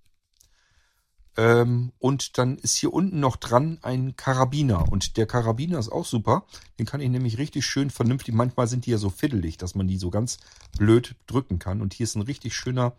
Ähm, 1.37 1.93
und 1.99 2.37
dann 2.37 2.59
ist 2.59 2.77
hier 2.77 2.93
unten 2.93 3.21
noch 3.21 3.37
dran 3.37 3.79
ein 3.83 4.17
Karabiner. 4.17 4.93
Und 4.93 5.17
der 5.17 5.27
Karabiner 5.27 5.79
ist 5.79 5.91
auch 5.91 6.05
super. 6.05 6.45
Den 6.79 6.85
kann 6.85 7.01
ich 7.01 7.09
nämlich 7.09 7.39
richtig 7.39 7.65
schön 7.65 7.91
vernünftig. 7.91 8.35
Manchmal 8.35 8.67
sind 8.67 8.85
die 8.85 8.91
ja 8.91 8.99
so 8.99 9.09
fiddelig, 9.09 9.57
dass 9.57 9.75
man 9.75 9.89
die 9.89 9.97
so 9.97 10.11
ganz 10.11 10.39
blöd 10.77 11.17
drücken 11.27 11.59
kann. 11.59 11.81
Und 11.81 11.95
hier 11.95 12.05
ist 12.05 12.17
ein 12.17 12.23
richtig 12.23 12.55
schöner, 12.55 12.95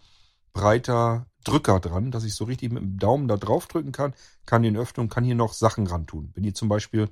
breiter 0.53 1.27
Drücker 1.43 1.79
dran, 1.79 2.11
dass 2.11 2.23
ich 2.23 2.35
so 2.35 2.45
richtig 2.45 2.71
mit 2.71 2.83
dem 2.83 2.97
Daumen 2.97 3.27
da 3.27 3.37
drauf 3.37 3.67
drücken 3.67 3.91
kann, 3.91 4.13
kann 4.45 4.63
den 4.63 4.77
öffnen 4.77 5.05
und 5.05 5.13
kann 5.13 5.23
hier 5.23 5.35
noch 5.35 5.53
Sachen 5.53 5.87
ran 5.87 6.07
tun. 6.07 6.31
Wenn 6.33 6.43
ihr 6.43 6.53
zum 6.53 6.69
Beispiel 6.69 7.09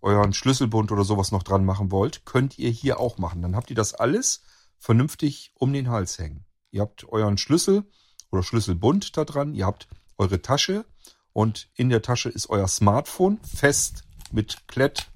euren 0.00 0.32
Schlüsselbund 0.32 0.92
oder 0.92 1.04
sowas 1.04 1.32
noch 1.32 1.42
dran 1.42 1.64
machen 1.64 1.90
wollt, 1.90 2.24
könnt 2.24 2.58
ihr 2.58 2.70
hier 2.70 3.00
auch 3.00 3.18
machen. 3.18 3.42
Dann 3.42 3.56
habt 3.56 3.70
ihr 3.70 3.76
das 3.76 3.94
alles 3.94 4.42
vernünftig 4.78 5.52
um 5.54 5.72
den 5.72 5.90
Hals 5.90 6.18
hängen. 6.18 6.44
Ihr 6.70 6.82
habt 6.82 7.08
euren 7.08 7.38
Schlüssel 7.38 7.84
oder 8.30 8.42
Schlüsselbund 8.42 9.16
da 9.16 9.24
dran, 9.24 9.54
ihr 9.54 9.66
habt 9.66 9.88
eure 10.16 10.42
Tasche 10.42 10.84
und 11.32 11.70
in 11.74 11.88
der 11.88 12.02
Tasche 12.02 12.28
ist 12.28 12.50
euer 12.50 12.68
Smartphone 12.68 13.38
fest 13.42 14.04
mit 14.30 14.68
Klett, 14.68 15.10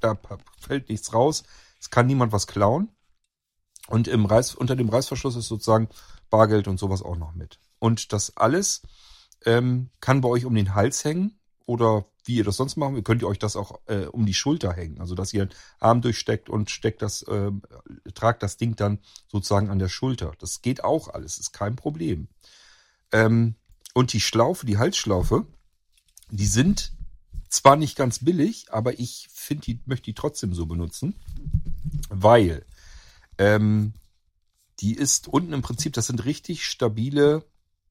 da 0.00 0.18
fällt 0.60 0.88
nichts 0.88 1.14
raus, 1.14 1.44
es 1.80 1.90
kann 1.90 2.06
niemand 2.06 2.32
was 2.32 2.46
klauen. 2.46 2.90
Und 3.88 4.06
im 4.06 4.26
Reiß, 4.26 4.54
unter 4.54 4.76
dem 4.76 4.90
Reißverschluss 4.90 5.36
ist 5.36 5.48
sozusagen 5.48 5.88
Bargeld 6.28 6.68
und 6.68 6.78
sowas 6.78 7.02
auch 7.02 7.16
noch 7.16 7.34
mit. 7.34 7.58
Und 7.78 8.12
das 8.12 8.36
alles 8.36 8.82
ähm, 9.44 9.90
kann 10.00 10.20
bei 10.20 10.28
euch 10.28 10.44
um 10.44 10.54
den 10.54 10.74
Hals 10.74 11.04
hängen 11.04 11.38
oder 11.66 12.06
wie 12.24 12.36
ihr 12.36 12.44
das 12.44 12.56
sonst 12.56 12.76
machen, 12.76 13.02
könnt 13.04 13.22
ihr 13.22 13.28
euch 13.28 13.38
das 13.38 13.56
auch 13.56 13.80
äh, 13.86 14.06
um 14.06 14.26
die 14.26 14.34
Schulter 14.34 14.72
hängen. 14.72 15.00
Also 15.00 15.14
dass 15.14 15.32
ihr 15.32 15.42
einen 15.42 15.54
Arm 15.80 16.02
durchsteckt 16.02 16.48
und 16.50 16.70
steckt 16.70 17.02
das, 17.02 17.22
äh, 17.22 17.50
tragt 18.14 18.42
das 18.42 18.56
Ding 18.56 18.76
dann 18.76 18.98
sozusagen 19.28 19.70
an 19.70 19.78
der 19.78 19.88
Schulter. 19.88 20.32
Das 20.38 20.60
geht 20.62 20.84
auch 20.84 21.08
alles, 21.08 21.38
ist 21.38 21.52
kein 21.52 21.76
Problem. 21.76 22.28
Ähm, 23.12 23.54
und 23.94 24.12
die 24.12 24.20
Schlaufe, 24.20 24.66
die 24.66 24.78
Halsschlaufe, 24.78 25.46
die 26.30 26.46
sind 26.46 26.92
zwar 27.48 27.76
nicht 27.76 27.96
ganz 27.96 28.18
billig, 28.24 28.66
aber 28.70 28.98
ich 28.98 29.28
finde, 29.32 29.64
die 29.64 29.80
möchte 29.86 30.04
die 30.04 30.14
trotzdem 30.14 30.52
so 30.52 30.66
benutzen, 30.66 31.14
weil 32.10 32.64
ähm, 33.38 33.94
die 34.80 34.94
ist 34.94 35.28
unten 35.28 35.54
im 35.54 35.62
Prinzip, 35.62 35.94
das 35.94 36.06
sind 36.06 36.24
richtig 36.24 36.64
stabile 36.64 37.44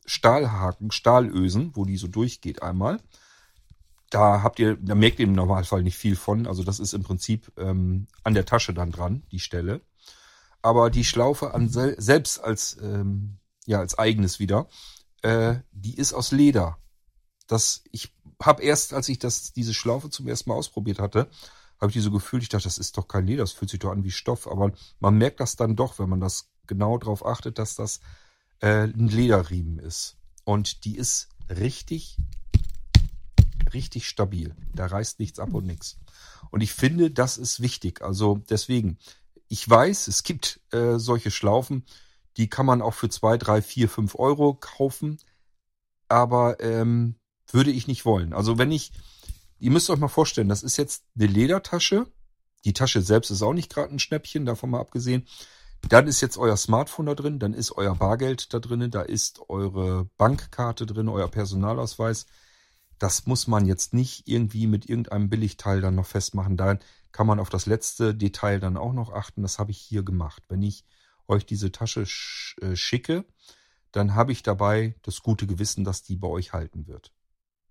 Stahlhaken, 0.07 0.91
Stahlösen, 0.91 1.75
wo 1.75 1.85
die 1.85 1.97
so 1.97 2.07
durchgeht 2.07 2.63
einmal. 2.63 2.99
Da 4.09 4.41
habt 4.41 4.57
ihr, 4.59 4.77
da 4.77 4.95
merkt 4.95 5.19
ihr 5.19 5.27
im 5.27 5.33
Normalfall 5.33 5.83
nicht 5.83 5.97
viel 5.97 6.15
von. 6.15 6.47
Also 6.47 6.63
das 6.63 6.79
ist 6.79 6.93
im 6.93 7.03
Prinzip 7.03 7.51
ähm, 7.57 8.07
an 8.23 8.33
der 8.33 8.45
Tasche 8.45 8.73
dann 8.73 8.91
dran, 8.91 9.23
die 9.31 9.39
Stelle. 9.39 9.81
Aber 10.61 10.89
die 10.89 11.03
Schlaufe 11.03 11.53
an 11.53 11.69
sel 11.69 11.95
selbst 11.99 12.43
als 12.43 12.77
ähm, 12.81 13.37
ja 13.65 13.79
als 13.79 13.99
eigenes 13.99 14.39
wieder, 14.39 14.67
äh, 15.21 15.55
die 15.71 15.95
ist 15.95 16.13
aus 16.13 16.31
Leder. 16.31 16.77
Das 17.47 17.83
ich 17.91 18.13
habe 18.41 18.63
erst, 18.63 18.93
als 18.93 19.09
ich 19.09 19.19
das 19.19 19.51
diese 19.51 19.73
Schlaufe 19.73 20.09
zum 20.09 20.27
ersten 20.27 20.49
Mal 20.49 20.55
ausprobiert 20.55 20.99
hatte, 20.99 21.27
habe 21.79 21.89
ich 21.89 21.93
die 21.93 22.01
so 22.01 22.11
gefühlt. 22.11 22.43
Ich 22.43 22.49
dachte, 22.49 22.63
das 22.63 22.77
ist 22.77 22.97
doch 22.97 23.09
kein 23.09 23.27
Leder, 23.27 23.43
das 23.43 23.51
fühlt 23.51 23.69
sich 23.69 23.79
doch 23.79 23.91
an 23.91 24.03
wie 24.05 24.11
Stoff. 24.11 24.47
Aber 24.47 24.71
man 24.99 25.17
merkt 25.17 25.41
das 25.41 25.57
dann 25.57 25.75
doch, 25.75 25.99
wenn 25.99 26.09
man 26.09 26.21
das 26.21 26.49
genau 26.65 26.97
darauf 26.97 27.25
achtet, 27.25 27.59
dass 27.59 27.75
das 27.75 27.99
äh, 28.59 28.83
ein 28.83 29.07
Lederriemen 29.07 29.79
ist. 29.79 30.17
Und 30.43 30.85
die 30.85 30.97
ist 30.97 31.29
richtig, 31.49 32.17
richtig 33.73 34.07
stabil. 34.07 34.55
Da 34.73 34.87
reißt 34.87 35.19
nichts 35.19 35.39
ab 35.39 35.53
und 35.53 35.65
nichts. 35.65 35.97
Und 36.51 36.61
ich 36.61 36.73
finde, 36.73 37.11
das 37.11 37.37
ist 37.37 37.61
wichtig. 37.61 38.01
Also 38.01 38.41
deswegen, 38.49 38.97
ich 39.47 39.67
weiß, 39.67 40.07
es 40.07 40.23
gibt 40.23 40.59
äh, 40.71 40.97
solche 40.97 41.31
Schlaufen, 41.31 41.85
die 42.37 42.49
kann 42.49 42.65
man 42.65 42.81
auch 42.81 42.93
für 42.93 43.09
zwei, 43.09 43.37
drei, 43.37 43.61
vier, 43.61 43.89
fünf 43.89 44.15
Euro 44.15 44.53
kaufen. 44.53 45.17
Aber 46.07 46.59
ähm, 46.61 47.15
würde 47.51 47.71
ich 47.71 47.87
nicht 47.87 48.05
wollen. 48.05 48.33
Also 48.33 48.57
wenn 48.57 48.71
ich, 48.71 48.91
ihr 49.59 49.71
müsst 49.71 49.89
euch 49.89 49.99
mal 49.99 50.07
vorstellen, 50.07 50.49
das 50.49 50.63
ist 50.63 50.77
jetzt 50.77 51.03
eine 51.15 51.27
Ledertasche. 51.27 52.07
Die 52.65 52.73
Tasche 52.73 53.01
selbst 53.01 53.31
ist 53.31 53.41
auch 53.41 53.53
nicht 53.53 53.69
gerade 53.69 53.93
ein 53.93 53.99
Schnäppchen, 53.99 54.45
davon 54.45 54.69
mal 54.69 54.79
abgesehen. 54.79 55.27
Dann 55.89 56.07
ist 56.07 56.21
jetzt 56.21 56.37
euer 56.37 56.57
Smartphone 56.57 57.05
da 57.05 57.15
drin, 57.15 57.39
dann 57.39 57.53
ist 57.53 57.71
euer 57.71 57.95
Bargeld 57.95 58.53
da 58.53 58.59
drin, 58.59 58.91
da 58.91 59.01
ist 59.01 59.49
eure 59.49 60.05
Bankkarte 60.17 60.85
drin, 60.85 61.07
euer 61.07 61.29
Personalausweis. 61.29 62.25
Das 62.99 63.25
muss 63.25 63.47
man 63.47 63.65
jetzt 63.65 63.93
nicht 63.93 64.27
irgendwie 64.27 64.67
mit 64.67 64.89
irgendeinem 64.89 65.29
Billigteil 65.29 65.81
dann 65.81 65.95
noch 65.95 66.07
festmachen. 66.07 66.57
Da 66.57 66.77
kann 67.11 67.27
man 67.27 67.39
auf 67.39 67.49
das 67.49 67.67
letzte 67.67 68.15
Detail 68.15 68.59
dann 68.59 68.75
auch 68.75 68.93
noch 68.93 69.13
achten. 69.13 69.43
Das 69.43 69.59
habe 69.59 69.71
ich 69.71 69.77
hier 69.77 70.03
gemacht. 70.03 70.43
Wenn 70.49 70.61
ich 70.61 70.83
euch 71.27 71.45
diese 71.45 71.71
Tasche 71.71 72.05
äh, 72.61 72.75
schicke, 72.75 73.25
dann 73.91 74.15
habe 74.15 74.31
ich 74.31 74.43
dabei 74.43 74.95
das 75.03 75.21
gute 75.21 75.47
Gewissen, 75.47 75.83
dass 75.83 76.03
die 76.03 76.15
bei 76.15 76.27
euch 76.27 76.53
halten 76.53 76.87
wird. 76.87 77.13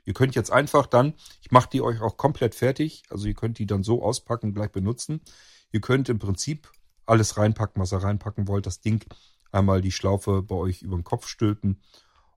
Ihr 0.04 0.14
könnt 0.14 0.34
jetzt 0.34 0.52
einfach 0.52 0.86
dann, 0.86 1.14
ich 1.42 1.50
mache 1.50 1.68
die 1.70 1.82
euch 1.82 2.00
auch 2.00 2.16
komplett 2.16 2.54
fertig, 2.54 3.02
also 3.10 3.26
ihr 3.26 3.34
könnt 3.34 3.58
die 3.58 3.66
dann 3.66 3.82
so 3.82 4.02
auspacken, 4.02 4.54
gleich 4.54 4.70
benutzen. 4.70 5.20
Ihr 5.72 5.80
könnt 5.80 6.08
im 6.08 6.20
Prinzip 6.20 6.70
alles 7.06 7.36
reinpacken, 7.36 7.80
was 7.80 7.92
ihr 7.92 8.02
reinpacken 8.02 8.48
wollt. 8.48 8.66
Das 8.66 8.80
Ding 8.80 9.04
einmal 9.52 9.80
die 9.80 9.92
Schlaufe 9.92 10.42
bei 10.42 10.54
euch 10.54 10.82
über 10.82 10.96
den 10.96 11.04
Kopf 11.04 11.26
stülpen 11.26 11.80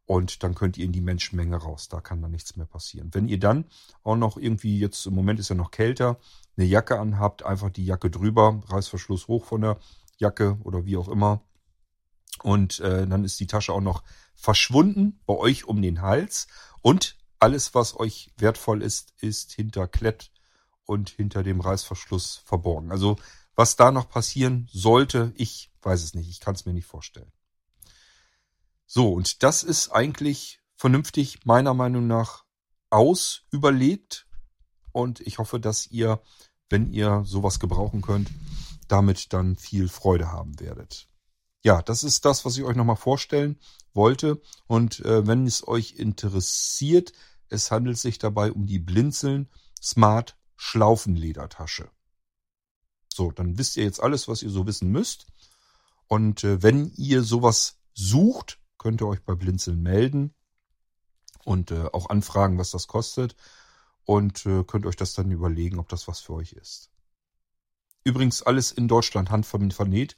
und 0.06 0.42
dann 0.42 0.56
könnt 0.56 0.78
ihr 0.78 0.86
in 0.86 0.92
die 0.92 1.02
Menschenmenge 1.02 1.58
raus. 1.58 1.88
Da 1.88 2.02
kann 2.02 2.22
dann 2.22 2.32
nichts 2.32 2.56
mehr 2.56 2.66
passieren. 2.66 3.10
Wenn 3.14 3.28
ihr 3.28 3.40
dann 3.40 3.66
auch 4.04 4.16
noch 4.16 4.38
irgendwie, 4.38 4.80
jetzt 4.80 5.06
im 5.06 5.14
Moment 5.14 5.40
ist 5.40 5.50
ja 5.50 5.56
noch 5.56 5.70
kälter, 5.70 6.18
eine 6.58 6.66
Jacke 6.66 7.00
anhabt, 7.00 7.46
einfach 7.46 7.70
die 7.70 7.86
Jacke 7.86 8.10
drüber, 8.10 8.64
Reißverschluss 8.68 9.28
hoch 9.28 9.46
von 9.46 9.62
der 9.62 9.78
Jacke 10.18 10.58
oder 10.64 10.86
wie 10.86 10.98
auch 10.98 11.10
immer. 11.10 11.44
Und 12.42 12.80
äh, 12.80 13.06
dann 13.06 13.24
ist 13.24 13.40
die 13.40 13.46
Tasche 13.46 13.72
auch 13.72 13.82
noch 13.82 14.04
verschwunden 14.34 15.20
bei 15.28 15.36
euch 15.36 15.66
um 15.66 15.80
den 15.80 16.02
Hals. 16.02 16.48
Und 16.82 17.18
alles, 17.40 17.76
was 17.76 17.96
euch 18.00 18.34
wertvoll 18.36 18.82
ist, 18.82 19.14
ist 19.22 19.52
hinter 19.52 19.88
Klett 19.88 20.32
und 20.86 21.10
hinter 21.10 21.44
dem 21.44 21.62
Reißverschluss 21.62 22.42
verborgen. 22.46 22.92
Also 22.92 23.18
was 23.60 23.76
da 23.76 23.92
noch 23.92 24.08
passieren 24.08 24.70
sollte, 24.72 25.34
ich 25.36 25.70
weiß 25.82 26.02
es 26.02 26.14
nicht. 26.14 26.30
Ich 26.30 26.40
kann 26.40 26.56
es 26.56 26.66
mir 26.66 26.72
nicht 26.72 26.86
vorstellen. 26.86 27.30
So, 28.86 29.12
und 29.12 29.44
das 29.44 29.64
ist 29.64 29.90
eigentlich 29.90 30.62
vernünftig 30.78 31.46
meiner 31.46 31.74
Meinung 31.74 32.08
nach 32.08 32.46
aus 32.90 33.42
überlegt. 33.52 34.28
Und 34.94 35.20
ich 35.20 35.40
hoffe, 35.40 35.60
dass 35.60 35.88
ihr, 35.88 36.22
wenn 36.70 36.94
ihr 36.94 37.24
sowas 37.26 37.60
gebrauchen 37.60 38.02
könnt, 38.02 38.30
damit 38.88 39.34
dann 39.34 39.58
viel 39.58 39.90
Freude 39.90 40.32
haben 40.32 40.58
werdet. 40.62 41.10
Ja, 41.62 41.82
das 41.82 42.06
ist 42.06 42.24
das, 42.24 42.46
was 42.46 42.56
ich 42.56 42.64
euch 42.64 42.78
nochmal 42.78 42.96
vorstellen 42.96 43.60
wollte. 43.94 44.42
Und 44.68 45.02
äh, 45.02 45.28
wenn 45.28 45.46
es 45.46 45.68
euch 45.68 45.96
interessiert, 45.98 47.12
es 47.50 47.72
handelt 47.72 47.98
sich 47.98 48.20
dabei 48.20 48.54
um 48.54 48.68
die 48.68 48.80
Blinzeln 48.80 49.50
Smart 49.82 50.38
Schlaufenledertasche. 50.56 51.92
So, 53.20 53.32
dann 53.32 53.58
wisst 53.58 53.76
ihr 53.76 53.84
jetzt 53.84 54.02
alles, 54.02 54.30
was 54.30 54.44
ihr 54.44 54.50
so 54.50 54.66
wissen 54.66 54.94
müsst. 54.94 55.26
Und 56.08 56.46
äh, 56.46 56.64
wenn 56.64 56.94
ihr 56.96 57.22
sowas 57.22 57.78
sucht, 57.94 58.62
könnt 58.78 59.02
ihr 59.02 59.08
euch 59.08 59.22
bei 59.26 59.36
Blinzeln 59.36 59.82
melden 59.82 60.34
und 61.44 61.72
äh, 61.72 61.88
auch 61.92 62.10
anfragen, 62.10 62.58
was 62.58 62.72
das 62.72 62.88
kostet. 62.88 63.36
Und 64.06 64.46
äh, 64.46 64.64
könnt 64.64 64.86
euch 64.86 64.96
das 64.96 65.12
dann 65.16 65.32
überlegen, 65.32 65.80
ob 65.80 65.90
das 65.90 66.08
was 66.08 66.22
für 66.22 66.32
euch 66.32 66.54
ist. 66.54 66.92
Übrigens 68.06 68.42
alles 68.42 68.72
in 68.72 68.88
Deutschland 68.88 69.32
handvernäht. 69.32 70.16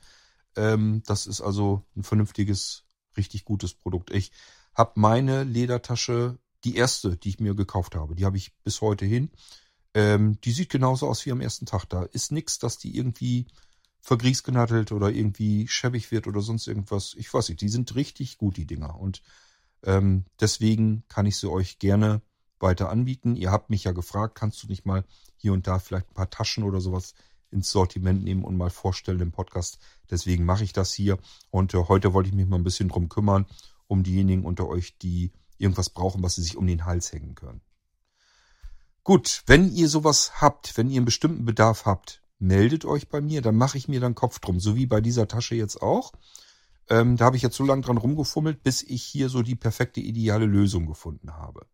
Ähm, 0.56 1.02
das 1.08 1.26
ist 1.26 1.42
also 1.42 1.84
ein 1.96 2.04
vernünftiges, 2.04 2.84
richtig 3.18 3.46
gutes 3.46 3.74
Produkt. 3.74 4.12
Ich 4.12 4.32
habe 4.76 4.92
meine 4.94 5.44
Ledertasche, 5.44 6.38
die 6.66 6.76
erste, 6.76 7.18
die 7.18 7.30
ich 7.30 7.40
mir 7.40 7.56
gekauft 7.56 7.96
habe, 7.96 8.14
die 8.14 8.26
habe 8.26 8.38
ich 8.38 8.54
bis 8.62 8.80
heute 8.80 9.06
hin. 9.06 9.32
Ähm, 9.94 10.40
die 10.42 10.52
sieht 10.52 10.70
genauso 10.70 11.08
aus 11.08 11.26
wie 11.26 11.32
am 11.32 11.42
ersten 11.42 11.66
Tag. 11.66 11.86
Da 11.86 12.04
ist 12.04 12.32
nichts, 12.32 12.60
dass 12.60 12.78
die 12.78 12.96
irgendwie 12.96 13.48
vergriesgenattelt 14.02 14.92
oder 14.92 15.10
irgendwie 15.10 15.68
schäbig 15.68 16.12
wird 16.12 16.28
oder 16.28 16.42
sonst 16.42 16.68
irgendwas. 16.68 17.14
Ich 17.18 17.34
weiß 17.34 17.50
nicht, 17.50 17.62
die 17.62 17.70
sind 17.70 17.96
richtig 17.96 18.38
gut, 18.38 18.58
die 18.58 18.66
Dinger. 18.66 19.00
Und 19.00 19.22
ähm, 19.84 20.26
deswegen 20.40 21.04
kann 21.08 21.26
ich 21.26 21.38
sie 21.38 21.50
euch 21.50 21.80
gerne 21.80 22.22
weiter 22.60 22.90
anbieten. 22.90 23.36
Ihr 23.36 23.52
habt 23.52 23.70
mich 23.70 23.84
ja 23.84 23.92
gefragt, 23.92 24.36
kannst 24.36 24.64
du 24.64 24.68
nicht 24.68 24.86
mal 24.86 25.04
hier 25.36 25.54
und 25.54 25.68
da 25.68 25.80
vielleicht 25.80 26.10
ein 26.10 26.16
paar 26.16 26.30
Taschen 26.30 26.64
oder 26.64 26.82
sowas 26.82 27.14
ins 27.52 27.70
Sortiment 27.72 28.24
nehmen 28.24 28.44
und 28.44 28.58
mal 28.58 28.70
vorstellen 28.70 29.20
im 29.20 29.32
Podcast. 29.32 29.78
Deswegen 30.10 30.46
mache 30.46 30.64
ich 30.64 30.74
das 30.74 30.94
hier. 30.94 31.18
Und 31.50 31.74
äh, 31.74 31.84
heute 31.88 32.14
wollte 32.14 32.30
ich 32.30 32.36
mich 32.36 32.48
mal 32.48 32.58
ein 32.58 32.64
bisschen 32.64 32.90
drum 32.90 33.10
kümmern, 33.10 33.46
um 33.88 34.04
diejenigen 34.04 34.46
unter 34.46 34.68
euch, 34.68 34.98
die 34.98 35.32
irgendwas 35.58 35.90
brauchen, 35.90 36.24
was 36.24 36.36
sie 36.36 36.44
sich 36.44 36.58
um 36.58 36.66
den 36.66 36.86
Hals 36.86 37.12
hängen 37.12 37.36
können. 37.36 37.62
Gut, 39.04 39.44
wenn 39.48 39.72
ihr 39.72 39.90
sowas 39.90 40.42
habt, 40.42 40.78
wenn 40.78 40.90
ihr 40.90 40.98
einen 40.98 41.06
bestimmten 41.06 41.44
Bedarf 41.44 41.86
habt, 41.86 42.22
meldet 42.38 42.86
euch 42.86 43.10
bei 43.10 43.20
mir, 43.20 43.42
dann 43.42 43.56
mache 43.56 43.78
ich 43.78 43.88
mir 43.88 44.00
dann 44.00 44.16
Kopf 44.16 44.40
drum, 44.40 44.60
so 44.60 44.76
wie 44.76 44.86
bei 44.86 45.02
dieser 45.02 45.28
Tasche 45.28 45.56
jetzt 45.56 45.82
auch. 45.82 46.12
Ähm, 46.90 47.18
da 47.18 47.26
habe 47.26 47.36
ich 47.36 47.42
jetzt 47.42 47.56
so 47.56 47.64
lange 47.64 47.82
dran 47.82 47.98
rumgefummelt, 47.98 48.64
bis 48.64 48.84
ich 48.84 49.04
hier 49.04 49.30
so 49.30 49.42
die 49.42 49.56
perfekte 49.56 50.02
ideale 50.02 50.46
Lösung 50.46 50.86
gefunden 50.86 51.34
habe. 51.34 51.66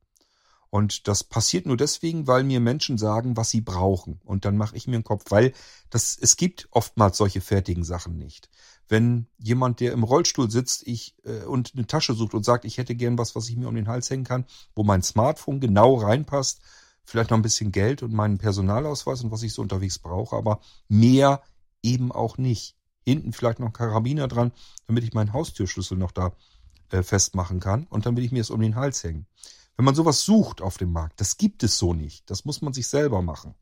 Und 0.70 1.08
das 1.08 1.24
passiert 1.24 1.66
nur 1.66 1.78
deswegen, 1.78 2.28
weil 2.28 2.44
mir 2.44 2.60
Menschen 2.60 2.98
sagen, 2.98 3.38
was 3.38 3.50
sie 3.50 3.62
brauchen. 3.62 4.20
Und 4.24 4.46
dann 4.46 4.58
mache 4.58 4.76
ich 4.76 4.88
mir 4.88 4.96
einen 4.96 5.04
Kopf, 5.04 5.26
weil 5.30 5.54
das, 5.90 6.18
es 6.20 6.36
gibt 6.36 6.68
oftmals 6.72 7.18
solche 7.18 7.42
fertigen 7.42 7.84
Sachen 7.84 8.18
nicht. 8.18 8.50
Wenn 8.90 9.28
jemand, 9.38 9.80
der 9.80 9.94
im 9.94 10.04
Rollstuhl 10.04 10.52
sitzt, 10.52 10.86
ich 10.86 11.16
äh, 11.24 11.46
und 11.46 11.74
eine 11.76 11.88
Tasche 11.88 12.14
sucht 12.14 12.34
und 12.34 12.44
sagt, 12.44 12.66
ich 12.66 12.78
hätte 12.78 12.96
gern 12.96 13.18
was, 13.18 13.36
was 13.36 13.50
ich 13.50 13.56
mir 13.58 13.68
um 13.68 13.76
den 13.76 13.88
Hals 13.88 14.10
hängen 14.10 14.24
kann, 14.24 14.46
wo 14.76 14.84
mein 14.84 15.04
Smartphone 15.04 15.60
genau 15.60 15.96
reinpasst, 15.96 16.62
vielleicht 17.08 17.32
noch 17.32 17.38
ein 17.38 17.44
bisschen 17.44 17.72
Geld 17.72 18.04
und 18.04 18.14
meinen 18.14 18.38
Personalausweis 18.38 19.24
und 19.24 19.32
was 19.32 19.42
ich 19.42 19.54
so 19.54 19.62
unterwegs 19.62 19.98
brauche, 19.98 20.36
aber 20.36 20.60
mehr 20.90 21.42
eben 21.82 22.12
auch 22.12 22.38
nicht. 22.38 22.76
Hinten 23.06 23.32
vielleicht 23.32 23.60
noch 23.60 23.68
ein 23.68 23.74
Karabiner 23.74 24.28
dran, 24.28 24.52
damit 24.88 25.06
ich 25.06 25.14
meinen 25.14 25.32
Haustürschlüssel 25.32 25.98
noch 25.98 26.12
da 26.12 26.34
äh, 26.92 27.04
festmachen 27.04 27.62
kann 27.62 27.88
und 27.88 28.06
dann 28.06 28.18
will 28.18 28.26
ich 28.26 28.34
mir 28.34 28.42
es 28.42 28.50
um 28.50 28.60
den 28.60 28.76
Hals 28.76 29.04
hängen. 29.06 29.26
Wenn 29.78 29.86
man 29.86 29.96
sowas 29.96 30.22
sucht 30.22 30.62
auf 30.62 30.78
dem 30.78 30.92
Markt, 30.92 31.22
das 31.22 31.38
gibt 31.38 31.64
es 31.64 31.78
so 31.78 31.94
nicht. 31.94 32.30
Das 32.30 32.44
muss 32.44 32.62
man 32.62 32.74
sich 32.74 32.88
selber 32.88 33.22
machen. 33.22 33.56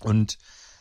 Und 0.00 0.38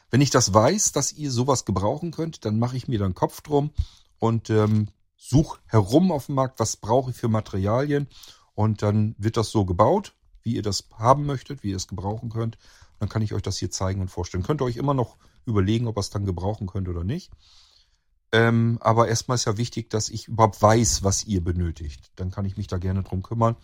wenn 0.09 0.21
ich 0.21 0.31
das 0.31 0.53
weiß, 0.53 0.93
dass 0.93 1.13
ihr 1.13 1.31
sowas 1.31 1.65
gebrauchen 1.65 2.11
könnt, 2.11 2.43
dann 2.43 2.57
mache 2.57 2.77
ich 2.77 2.87
mir 2.87 2.97
dann 2.97 3.13
Kopf 3.13 3.41
drum 3.41 3.71
und 4.17 4.49
ähm, 4.49 4.87
suche 5.15 5.59
herum 5.67 6.11
auf 6.11 6.25
dem 6.25 6.35
Markt, 6.35 6.59
was 6.59 6.77
brauche 6.77 7.11
ich 7.11 7.17
für 7.17 7.27
Materialien. 7.27 8.07
Und 8.55 8.81
dann 8.81 9.13
wird 9.19 9.37
das 9.37 9.51
so 9.51 9.65
gebaut, 9.65 10.15
wie 10.47 10.55
ihr 10.55 10.61
das 10.61 10.87
haben 10.97 11.25
möchtet, 11.25 11.61
wie 11.61 11.71
ihr 11.71 11.75
es 11.75 11.89
gebrauchen 11.89 12.29
könnt. 12.29 12.57
Dann 12.99 13.09
kann 13.09 13.21
ich 13.21 13.33
euch 13.33 13.41
das 13.41 13.57
hier 13.57 13.69
zeigen 13.69 13.99
und 13.99 14.07
vorstellen. 14.07 14.43
Könnt 14.43 14.61
ihr 14.61 14.65
euch 14.65 14.77
immer 14.77 14.93
noch 14.93 15.17
überlegen, 15.45 15.87
ob 15.87 15.97
ihr 15.97 15.99
es 15.99 16.09
dann 16.09 16.25
gebrauchen 16.25 16.67
könnt 16.67 16.87
oder 16.87 17.03
nicht. 17.03 17.31
Ähm, 18.31 18.77
aber 18.79 19.09
erstmal 19.09 19.35
ist 19.35 19.43
ja 19.43 19.57
wichtig, 19.57 19.89
dass 19.89 20.07
ich 20.07 20.29
überhaupt 20.29 20.61
weiß, 20.61 21.03
was 21.03 21.25
ihr 21.25 21.43
benötigt. 21.43 22.11
Dann 22.15 22.31
kann 22.31 22.45
ich 22.45 22.55
mich 22.55 22.67
da 22.67 22.77
gerne 22.77 23.03
drum 23.03 23.23
kümmern. 23.23 23.57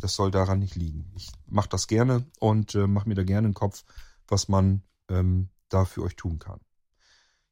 Das 0.00 0.16
soll 0.16 0.32
daran 0.32 0.58
nicht 0.58 0.74
liegen. 0.74 1.12
Ich 1.14 1.30
mache 1.46 1.68
das 1.68 1.86
gerne 1.86 2.26
und 2.40 2.74
äh, 2.74 2.88
mache 2.88 3.08
mir 3.08 3.14
da 3.14 3.22
gerne 3.22 3.46
einen 3.46 3.54
Kopf, 3.54 3.84
was 4.26 4.48
man 4.48 4.82
ähm, 5.08 5.48
da 5.68 5.84
für 5.84 6.02
euch 6.02 6.16
tun 6.16 6.40
kann. 6.40 6.58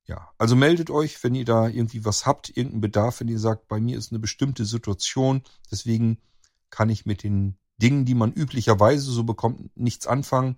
Ja, 0.05 0.33
also 0.37 0.57
meldet 0.57 0.91
euch, 0.91 1.23
wenn 1.23 1.37
ihr 1.37 1.45
da 1.45 1.69
irgendwie 1.69 2.05
was 2.05 2.27
habt, 2.27 2.49
irgendeinen 2.49 2.81
Bedarf, 2.81 3.21
wenn 3.21 3.29
ihr 3.29 3.39
sagt, 3.39 3.69
bei 3.69 3.81
mir 3.81 3.97
ist 3.97 4.11
eine 4.11 4.19
bestimmte 4.19 4.65
Situation, 4.65 5.43
deswegen 5.71 6.19
kann 6.71 6.91
ich 6.91 7.07
mit 7.07 7.23
den 7.23 7.57
Dingen, 7.77 8.05
die 8.05 8.15
man 8.15 8.33
üblicherweise 8.33 9.11
so 9.11 9.25
bekommt, 9.25 9.77
nichts 9.77 10.07
anfangen. 10.07 10.57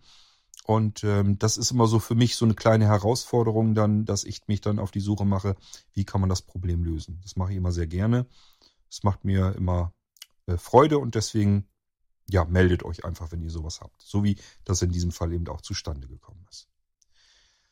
Und 0.64 1.04
ähm, 1.04 1.38
das 1.38 1.56
ist 1.56 1.70
immer 1.70 1.86
so 1.86 2.00
für 2.00 2.14
mich 2.14 2.36
so 2.36 2.44
eine 2.44 2.54
kleine 2.54 2.86
Herausforderung 2.86 3.74
dann, 3.74 4.04
dass 4.04 4.24
ich 4.24 4.48
mich 4.48 4.60
dann 4.60 4.78
auf 4.78 4.90
die 4.90 5.00
Suche 5.00 5.24
mache, 5.24 5.56
wie 5.92 6.04
kann 6.04 6.20
man 6.20 6.30
das 6.30 6.42
Problem 6.42 6.82
lösen. 6.82 7.20
Das 7.22 7.36
mache 7.36 7.52
ich 7.52 7.56
immer 7.56 7.72
sehr 7.72 7.86
gerne. 7.86 8.26
Es 8.90 9.02
macht 9.02 9.24
mir 9.24 9.54
immer 9.56 9.92
äh, 10.46 10.56
Freude 10.56 10.98
und 10.98 11.14
deswegen 11.14 11.68
ja, 12.28 12.44
meldet 12.44 12.82
euch 12.82 13.04
einfach, 13.04 13.30
wenn 13.30 13.42
ihr 13.42 13.50
sowas 13.50 13.80
habt. 13.80 14.02
So 14.02 14.24
wie 14.24 14.36
das 14.64 14.82
in 14.82 14.90
diesem 14.90 15.12
Fall 15.12 15.32
eben 15.32 15.46
auch 15.48 15.60
zustande 15.60 16.08
gekommen 16.08 16.44
ist. 16.50 16.68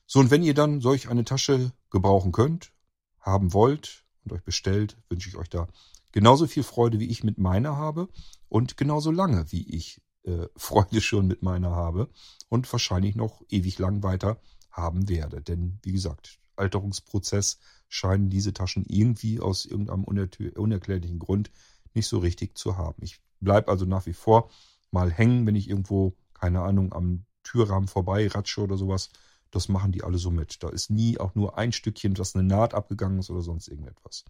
So, 0.07 0.20
und 0.20 0.30
wenn 0.30 0.42
ihr 0.42 0.54
dann 0.54 0.80
solch 0.80 1.09
eine 1.09 1.24
Tasche 1.24 1.72
gebrauchen 1.90 2.30
könnt, 2.30 2.72
haben 3.18 3.52
wollt 3.52 4.04
und 4.24 4.33
euch 4.33 4.44
bestellt, 4.44 4.96
wünsche 5.09 5.28
ich 5.28 5.37
euch 5.37 5.48
da 5.48 5.66
genauso 6.14 6.46
viel 6.46 6.62
Freude, 6.62 7.00
wie 7.00 7.09
ich 7.09 7.24
mit 7.24 7.38
meiner 7.38 7.77
habe 7.77 8.09
und 8.48 8.77
genauso 8.77 9.11
lange, 9.11 9.50
wie 9.50 9.68
ich 9.68 10.00
äh, 10.22 10.46
Freude 10.57 11.00
schon 11.00 11.27
mit 11.27 11.42
meiner 11.42 11.72
habe 11.72 12.09
und 12.48 12.72
wahrscheinlich 12.72 13.16
noch 13.16 13.42
ewig 13.50 13.79
lang 13.81 14.05
weiter 14.05 14.40
haben 14.70 15.09
werde. 15.09 15.42
Denn, 15.42 15.81
wie 15.83 15.90
gesagt, 15.90 16.38
Alterungsprozess 16.55 17.59
scheinen 17.88 18.31
diese 18.31 18.53
Taschen 18.53 18.85
irgendwie 18.87 19.40
aus 19.40 19.66
irgendeinem 19.66 20.05
unerklärlichen 20.05 21.18
Grund 21.18 21.50
nicht 21.94 22.07
so 22.07 22.18
richtig 22.18 22.57
zu 22.57 22.77
haben. 22.77 23.03
Ich 23.03 23.20
bleibe 23.40 23.68
also 23.68 23.85
nach 23.85 24.07
wie 24.07 24.12
vor 24.12 24.50
mal 24.92 25.11
hängen, 25.11 25.48
wenn 25.48 25.57
ich 25.57 25.68
irgendwo, 25.68 26.14
keine 26.33 26.62
Ahnung, 26.62 26.92
am 26.92 27.27
Türrahmen 27.42 27.88
vorbei 27.88 28.29
ratsche 28.29 28.62
oder 28.62 28.77
sowas. 28.77 29.11
Das 29.50 29.68
machen 29.68 29.90
die 29.90 30.05
alle 30.05 30.18
so 30.18 30.31
mit. 30.31 30.62
Da 30.62 30.68
ist 30.68 30.90
nie 30.90 31.18
auch 31.18 31.35
nur 31.35 31.59
ein 31.59 31.72
Stückchen, 31.72 32.14
das 32.14 32.37
eine 32.37 32.44
Naht 32.44 32.72
abgegangen 32.72 33.18
ist 33.18 33.31
oder 33.31 33.42
sonst 33.42 33.66
irgendetwas. 33.66 34.24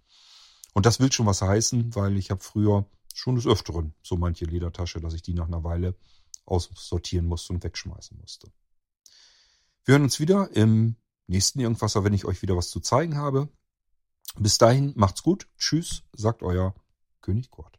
Und 0.75 0.87
das 0.87 1.01
will 1.01 1.11
schon 1.11 1.27
was 1.27 1.41
heißen, 1.41 1.95
weil 1.95 2.19
ich 2.19 2.31
habe 2.31 2.43
früher 2.43 2.85
schon 3.15 3.37
des 3.37 3.47
Öfteren 3.47 3.95
so 4.03 4.17
manche 4.17 4.45
Ledertasche, 4.45 5.01
dass 5.01 5.15
ich 5.15 5.23
die 5.23 5.35
nach 5.35 5.47
einer 5.47 5.65
Weile 5.65 5.95
aussortieren 6.45 7.27
musste 7.27 7.53
und 7.53 7.65
wegschmeißen 7.65 8.19
musste. 8.19 8.53
Wir 9.85 9.93
hören 9.93 10.03
uns 10.03 10.21
wieder 10.21 10.51
im 10.51 10.97
nächsten 11.27 11.61
Irgendwasser, 11.61 12.05
wenn 12.05 12.13
ich 12.13 12.25
euch 12.25 12.43
wieder 12.43 12.57
was 12.57 12.71
zu 12.71 12.81
zeigen 12.81 13.17
habe. 13.17 13.49
Bis 14.37 14.59
dahin, 14.59 14.93
macht's 14.97 15.23
gut. 15.23 15.49
Tschüss, 15.59 16.03
sagt 16.13 16.43
euer 16.43 16.75
König 17.21 17.51
Kurt. 17.51 17.79